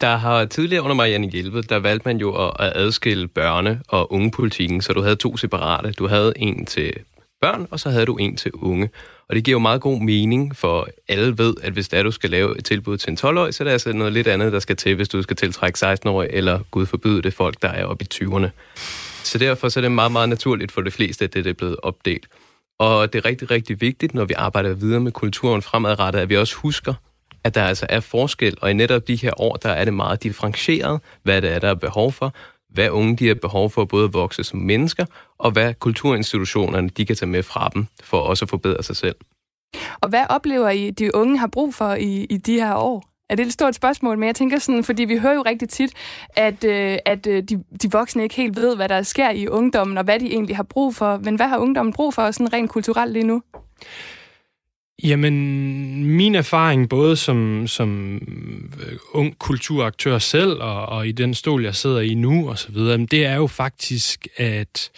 [0.01, 4.81] der har tidligere under Marianne Hjelved, der valgte man jo at adskille børne- og ungepolitikken,
[4.81, 5.91] så du havde to separate.
[5.91, 6.93] Du havde en til
[7.41, 8.89] børn, og så havde du en til unge.
[9.29, 12.29] Og det giver jo meget god mening, for alle ved, at hvis der du skal
[12.29, 14.75] lave et tilbud til en 12-årig, så er det altså noget lidt andet, der skal
[14.75, 18.23] til, hvis du skal tiltrække 16-årige, eller gud forbyde det folk, der er oppe i
[18.23, 18.47] 20'erne.
[19.23, 21.75] Så derfor så er det meget, meget naturligt for de fleste, at det er blevet
[21.83, 22.27] opdelt.
[22.79, 26.37] Og det er rigtig, rigtig vigtigt, når vi arbejder videre med kulturen fremadrettet, at vi
[26.37, 26.93] også husker,
[27.43, 30.23] at der altså er forskel, og i netop de her år, der er det meget
[30.23, 32.33] differentieret, hvad det er, der er behov for,
[32.73, 35.05] hvad unge de har behov for både at vokse som mennesker,
[35.37, 39.15] og hvad kulturinstitutionerne de kan tage med fra dem, for også at forbedre sig selv.
[40.01, 43.11] Og hvad oplever I, de unge har brug for i, i de her år?
[43.29, 45.93] Er det et stort spørgsmål, men jeg tænker sådan, fordi vi hører jo rigtig tit,
[46.35, 49.97] at, øh, at øh, de, de voksne ikke helt ved, hvad der sker i ungdommen,
[49.97, 51.17] og hvad de egentlig har brug for.
[51.23, 53.41] Men hvad har ungdommen brug for sådan rent kulturelt lige nu?
[55.03, 61.63] Jamen, min erfaring både som, som øh, ung kulturaktør selv, og, og i den stol,
[61.63, 64.91] jeg sidder i nu, og så videre, det er jo faktisk, at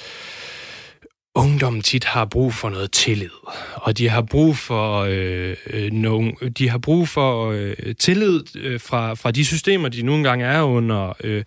[1.36, 3.30] ungdommen tit har brug for noget tillid,
[3.76, 8.80] og de har brug for øh, øh nogle, de har brug for øh, tillid øh,
[8.80, 11.44] fra, fra de systemer, de nu engang er under, øh,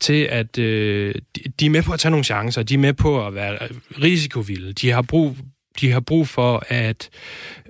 [0.00, 1.14] til at øh,
[1.60, 3.70] de er med på at tage nogle chancer, de er med på at være øh,
[4.02, 5.36] risikovilde, de har brug
[5.80, 7.10] de har brug for at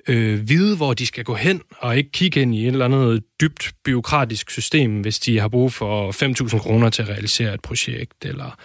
[0.09, 3.23] øh, vide, hvor de skal gå hen, og ikke kigge ind i et eller andet
[3.41, 6.13] dybt byråkratisk system, hvis de har brug for
[6.53, 8.57] 5.000 kroner til at realisere et projekt, eller,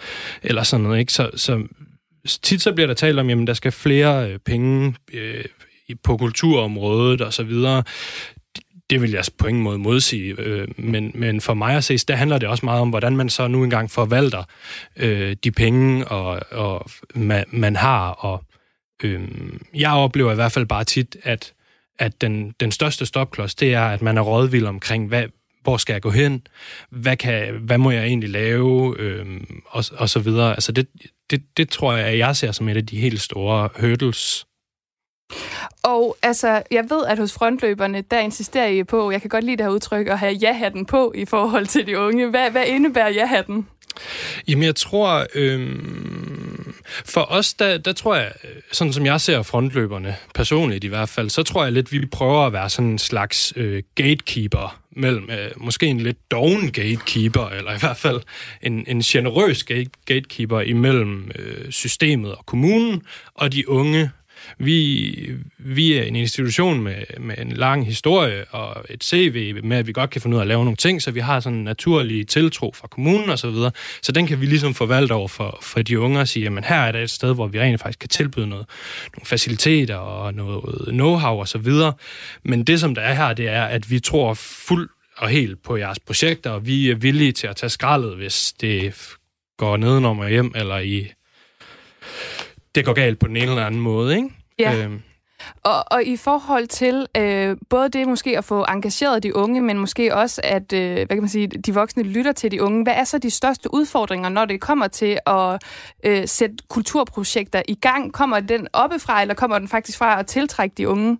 [0.42, 0.98] eller sådan noget.
[0.98, 1.12] Ikke?
[1.12, 1.62] Så, så
[2.42, 5.44] tit så bliver der talt om, at der skal flere øh, penge øh,
[6.04, 7.82] på kulturområdet og så videre.
[8.90, 12.16] Det vil jeg på ingen måde modsige, øh, men, men for mig at se, der
[12.16, 14.44] handler det også meget om, hvordan man så nu engang forvalter
[14.96, 18.44] øh, de penge, og, og man, man har, og
[19.04, 21.52] Øhm, jeg oplever i hvert fald bare tit, at,
[21.98, 25.24] at den, den største stopklods, det er, at man er rådvild omkring, hvad,
[25.62, 26.46] hvor skal jeg gå hen,
[26.90, 30.50] hvad, kan, hvad må jeg egentlig lave, øhm, og, og så videre.
[30.50, 30.88] Altså det,
[31.30, 34.46] det, det tror jeg, at jeg ser som et af de helt store hurdles.
[35.82, 39.56] Og altså, jeg ved, at hos frontløberne, der insisterer I på, jeg kan godt lide
[39.56, 42.30] det her udtryk, at have ja-hatten på i forhold til de unge.
[42.30, 43.66] Hvad, hvad indebærer ja-hatten?
[44.48, 45.76] Jamen, jeg tror, øh,
[47.04, 48.32] for os, der, der tror jeg,
[48.72, 52.46] sådan som jeg ser frontløberne, personligt i hvert fald, så tror jeg lidt, vi prøver
[52.46, 57.74] at være sådan en slags øh, gatekeeper mellem, øh, måske en lidt doven gatekeeper, eller
[57.74, 58.20] i hvert fald
[58.62, 63.02] en, en generøs gate, gatekeeper imellem øh, systemet og kommunen,
[63.34, 64.10] og de unge,
[64.58, 69.86] vi, vi er en institution med, med en lang historie og et CV med, at
[69.86, 71.64] vi godt kan finde ud af at lave nogle ting, så vi har sådan en
[71.64, 73.70] naturlig tiltro fra kommunen og så videre.
[74.02, 76.76] Så den kan vi ligesom forvalte over for, for de unge og sige, jamen her
[76.76, 78.66] er der et sted, hvor vi rent faktisk kan tilbyde noget,
[79.16, 81.92] nogle faciliteter og noget know-how og så videre.
[82.44, 85.76] Men det, som der er her, det er, at vi tror fuldt og helt på
[85.76, 88.94] jeres projekter, og vi er villige til at tage skraldet, hvis det
[89.58, 91.12] går nedenom og hjem, eller i
[92.76, 94.28] det går galt på den ene eller anden måde, ikke?
[94.58, 94.84] Ja.
[94.84, 95.02] Øhm.
[95.64, 99.78] Og, og i forhold til øh, både det måske at få engageret de unge, men
[99.78, 102.82] måske også at øh, hvad kan man sige, de voksne lytter til de unge.
[102.82, 105.62] Hvad er så de største udfordringer, når det kommer til at
[106.04, 108.12] øh, sætte kulturprojekter i gang?
[108.12, 111.18] Kommer den oppefra, eller kommer den faktisk fra at tiltrække de unge?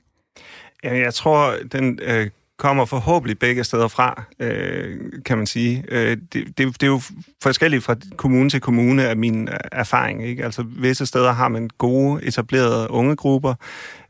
[0.84, 5.84] Ja, jeg tror, den øh, kommer forhåbentlig begge steder fra, øh, kan man sige.
[5.88, 7.00] Øh, det, det, det er jo
[7.42, 10.26] forskelligt fra kommune til kommune af min øh, erfaring.
[10.26, 10.44] Ikke?
[10.44, 13.54] Altså, visse steder har man gode, etablerede ungegrupper,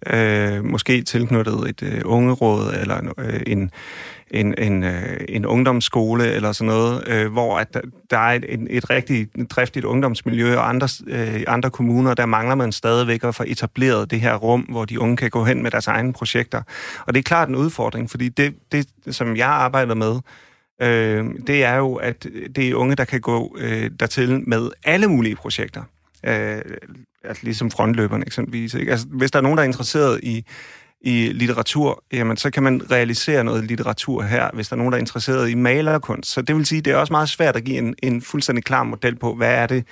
[0.07, 3.71] øh, måske tilknyttet et øh, ungeråd eller øh, en
[4.31, 7.77] en, en, øh, en ungdomsskole eller sådan noget, øh, hvor at
[8.11, 12.55] der, er et, et, et rigtig driftigt ungdomsmiljø, og andre, øh, andre kommuner, der mangler
[12.55, 15.71] man stadigvæk at få etableret det her rum, hvor de unge kan gå hen med
[15.71, 16.63] deres egne projekter.
[17.07, 20.21] Og det er klart en udfordring, fordi det, det som jeg arbejder med,
[20.83, 25.07] øh, det er jo, at det er unge, der kan gå øh, dertil med alle
[25.07, 25.83] mulige projekter.
[26.27, 26.59] Øh,
[27.25, 28.75] altså ligesom frontløberne eksempelvis.
[28.75, 28.91] Ikke?
[28.91, 30.45] Altså, hvis der er nogen, der er interesseret i
[31.01, 34.97] i litteratur, jamen så kan man realisere noget litteratur her, hvis der er nogen, der
[34.97, 36.31] er interesseret i malerkunst.
[36.31, 38.83] Så det vil sige, det er også meget svært at give en, en fuldstændig klar
[38.83, 39.85] model på, hvad er det,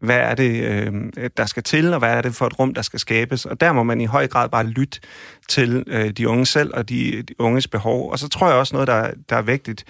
[0.00, 0.92] hvad er det, øh,
[1.36, 3.46] der skal til, og hvad er det for et rum, der skal skabes.
[3.46, 5.00] Og der må man i høj grad bare lytte
[5.48, 8.10] til øh, de unge selv og de, de unges behov.
[8.10, 9.84] Og så tror jeg også noget, der, der er vigtigt,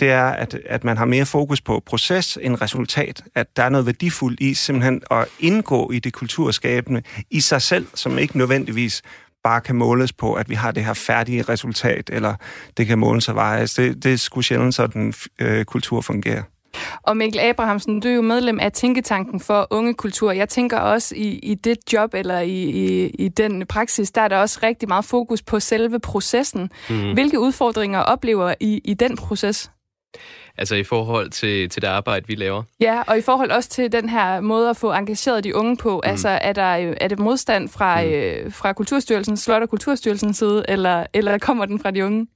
[0.00, 3.22] det er, at, at man har mere fokus på proces end resultat.
[3.34, 7.86] At der er noget værdifuldt i simpelthen at indgå i det kulturskabende i sig selv,
[7.94, 9.02] som ikke nødvendigvis
[9.48, 12.34] bare kan måles på, at vi har det her færdige resultat, eller
[12.76, 13.74] det kan måles og vejes.
[13.74, 16.42] Det, det er sgu sjældent, sådan øh, kultur fungerer.
[17.02, 20.32] Og Mikkel Abrahamsen, du er jo medlem af Tænketanken for Unge Kultur.
[20.32, 24.28] Jeg tænker også i, i det job, eller i, i, i den praksis, der er
[24.28, 26.70] der også rigtig meget fokus på selve processen.
[26.90, 27.12] Mm.
[27.12, 29.70] Hvilke udfordringer oplever I i den proces?
[30.58, 32.62] Altså i forhold til, til det arbejde, vi laver?
[32.80, 36.00] Ja, og i forhold også til den her måde at få engageret de unge på.
[36.04, 36.10] Mm.
[36.10, 38.08] Altså er, der, er det modstand fra, mm.
[38.08, 42.26] øh, fra Kulturstyrelsen, Slot- og Kulturstyrelsens side, eller, eller kommer den fra de unge?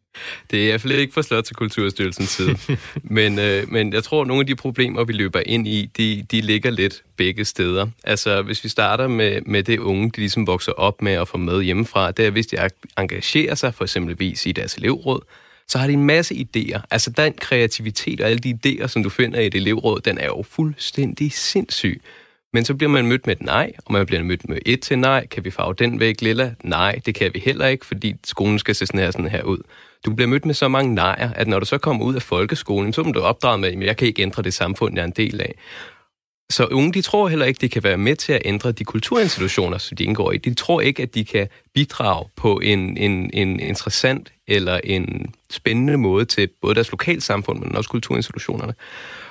[0.50, 2.56] Det er i hvert fald ikke fra Slot til Kulturstyrelsens side.
[3.16, 6.26] men, øh, men jeg tror, at nogle af de problemer, vi løber ind i, de,
[6.30, 7.86] de ligger lidt begge steder.
[8.04, 11.38] Altså, hvis vi starter med, med det unge, de ligesom vokser op med at få
[11.38, 12.56] med hjemmefra, det er, hvis de
[12.98, 15.20] engagerer sig for eksempelvis i deres elevråd,
[15.72, 16.80] så har de en masse idéer.
[16.90, 20.26] Altså den kreativitet og alle de idéer, som du finder i et elevråd, den er
[20.26, 22.02] jo fuldstændig sindssyg.
[22.52, 24.98] Men så bliver man mødt med et nej, og man bliver mødt med et til
[24.98, 25.26] nej.
[25.26, 26.54] Kan vi farve den væk lilla?
[26.64, 29.58] Nej, det kan vi heller ikke, fordi skolen skal se sådan her, sådan her ud.
[30.06, 32.92] Du bliver mødt med så mange nejer, at når du så kommer ud af folkeskolen,
[32.92, 35.12] så er du opdraget med, at jeg kan ikke ændre det samfund, jeg er en
[35.16, 35.54] del af.
[36.52, 39.78] Så unge, de tror heller ikke, de kan være med til at ændre de kulturinstitutioner,
[39.78, 40.36] som de indgår i.
[40.36, 45.96] De tror ikke, at de kan bidrage på en, en, en interessant eller en spændende
[45.96, 48.74] måde til både deres lokalsamfund, men også kulturinstitutionerne.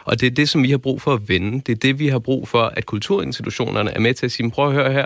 [0.05, 1.61] Og det er det, som vi har brug for at vende.
[1.65, 4.67] Det er det, vi har brug for, at kulturinstitutionerne er med til at sige, prøv
[4.67, 5.05] at høre her,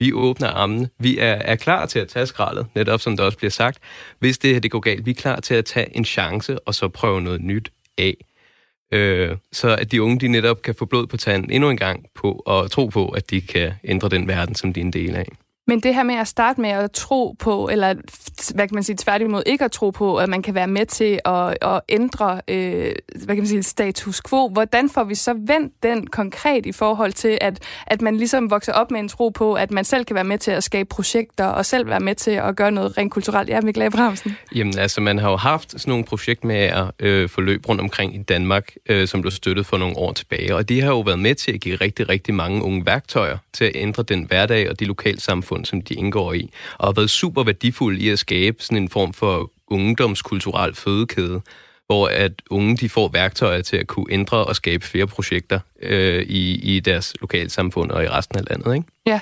[0.00, 0.88] vi åbner armene.
[0.98, 3.78] Vi er, er klar til at tage skraldet, netop som der også bliver sagt.
[4.18, 6.74] Hvis det her det går galt, vi er klar til at tage en chance og
[6.74, 8.16] så prøve noget nyt af.
[8.92, 12.06] Øh, så at de unge de netop kan få blod på tanden endnu en gang
[12.14, 15.16] på og tro på, at de kan ændre den verden, som de er en del
[15.16, 15.26] af.
[15.68, 17.94] Men det her med at starte med at tro på, eller
[18.54, 21.20] hvad kan man sige, tværtimod ikke at tro på, at man kan være med til
[21.24, 25.82] at, at ændre øh, hvad kan man sige, status quo, hvordan får vi så vendt
[25.82, 29.54] den konkret i forhold til, at, at man ligesom vokser op med en tro på,
[29.54, 32.30] at man selv kan være med til at skabe projekter, og selv være med til
[32.30, 33.48] at gøre noget rent kulturelt?
[33.48, 34.36] Ja, Mikkel Abrahamsen.
[34.54, 38.74] Jamen altså, man har jo haft sådan nogle projektmæger øh, forløb rundt omkring i Danmark,
[38.88, 41.52] øh, som blev støttet for nogle år tilbage, og de har jo været med til
[41.52, 45.55] at give rigtig, rigtig mange unge værktøjer til at ændre den hverdag og de lokalsamfund,
[45.56, 48.88] samfund, som de indgår i, og har været super værdifuld i at skabe sådan en
[48.88, 51.40] form for ungdomskulturel fødekæde,
[51.86, 56.22] hvor at unge de får værktøjer til at kunne ændre og skabe flere projekter øh,
[56.22, 58.74] i, i deres lokalsamfund og i resten af landet.
[58.74, 58.86] Ikke?
[59.06, 59.20] Ja.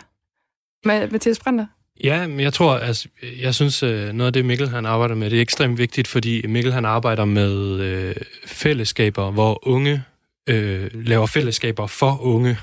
[0.85, 1.67] Mathias Brænder?
[2.05, 3.09] Ja, men jeg tror, altså,
[3.41, 6.47] jeg synes, øh, noget af det Mikkel han arbejder med, det er ekstremt vigtigt, fordi
[6.47, 8.15] Mikkel han arbejder med øh,
[8.47, 10.03] fællesskaber, hvor unge
[10.49, 12.59] øh, laver fællesskaber for unge.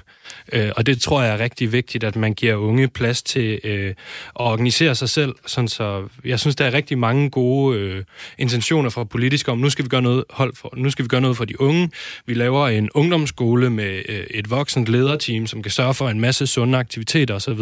[0.53, 3.88] Øh, og det tror jeg er rigtig vigtigt, at man giver unge plads til øh,
[3.89, 3.95] at
[4.36, 5.36] organisere sig selv.
[5.45, 8.03] Sådan så jeg synes, der er rigtig mange gode øh,
[8.38, 11.21] intentioner fra politikere om, nu skal vi gøre noget hold for, nu skal vi gøre
[11.21, 11.91] noget for de unge.
[12.25, 16.47] Vi laver en ungdomsskole med øh, et voksent lederteam, som kan sørge for en masse
[16.47, 17.59] sunde aktiviteter osv.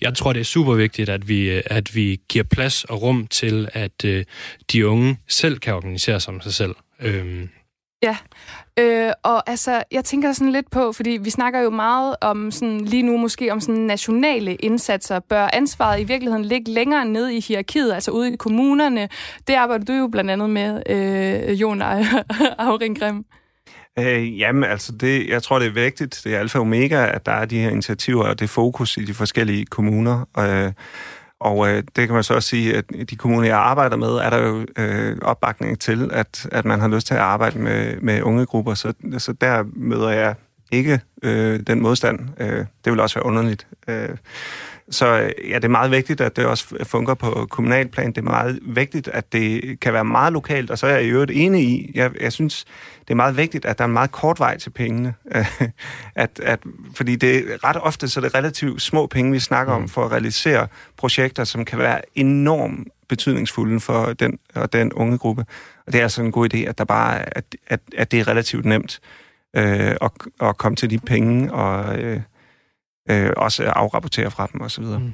[0.00, 3.26] Jeg tror, det er super vigtigt, at vi, øh, at vi giver plads og rum
[3.26, 4.24] til, at øh,
[4.72, 6.74] de unge selv kan organisere sig om sig selv.
[7.00, 7.46] Øh,
[8.04, 8.16] Ja,
[8.78, 12.80] øh, og altså, jeg tænker sådan lidt på, fordi vi snakker jo meget om sådan,
[12.80, 15.18] lige nu måske om sådan nationale indsatser.
[15.18, 19.08] Bør ansvaret i virkeligheden ligge længere ned i hierarkiet, altså ude i kommunerne?
[19.48, 21.82] Det arbejder du jo blandt andet med, øh, Jon
[22.58, 23.24] Auringgrim.
[23.98, 26.20] Øh, jamen, altså, det, jeg tror, det er vigtigt.
[26.24, 29.04] Det er alfa og omega, at der er de her initiativer og det fokus i
[29.04, 30.24] de forskellige kommuner.
[30.38, 30.72] Øh,
[31.44, 34.30] og øh, det kan man så også sige, at de kommuner, jeg arbejder med, er
[34.30, 38.22] der jo øh, opbakning til, at, at man har lyst til at arbejde med, med
[38.22, 38.74] unge grupper.
[38.74, 40.34] Så, så der møder jeg
[40.72, 42.20] ikke øh, den modstand.
[42.40, 43.66] Øh, det vil også være underligt.
[43.88, 44.08] Øh,
[44.90, 45.06] så
[45.48, 48.08] ja, det er meget vigtigt, at det også fungerer på kommunalplan.
[48.08, 51.08] Det er meget vigtigt, at det kan være meget lokalt, og så er jeg i
[51.08, 52.64] øvrigt enig i, jeg, jeg synes,
[53.00, 55.14] det er meget vigtigt, at der er en meget kort vej til pengene.
[56.14, 56.60] at, at,
[56.94, 59.88] fordi det er ret ofte så er det relativt små penge, vi snakker om, mm.
[59.88, 60.66] for at realisere
[60.96, 65.44] projekter, som kan være enormt betydningsfulde for den og den unge gruppe.
[65.86, 68.28] Og det er altså en god idé, at, der bare, at, at, at det er
[68.28, 69.00] relativt nemt
[69.56, 70.10] øh, at,
[70.40, 71.98] at komme til de penge og...
[71.98, 72.20] Øh,
[73.10, 74.84] øh, også afrapportere fra dem osv.
[74.84, 75.12] Mm.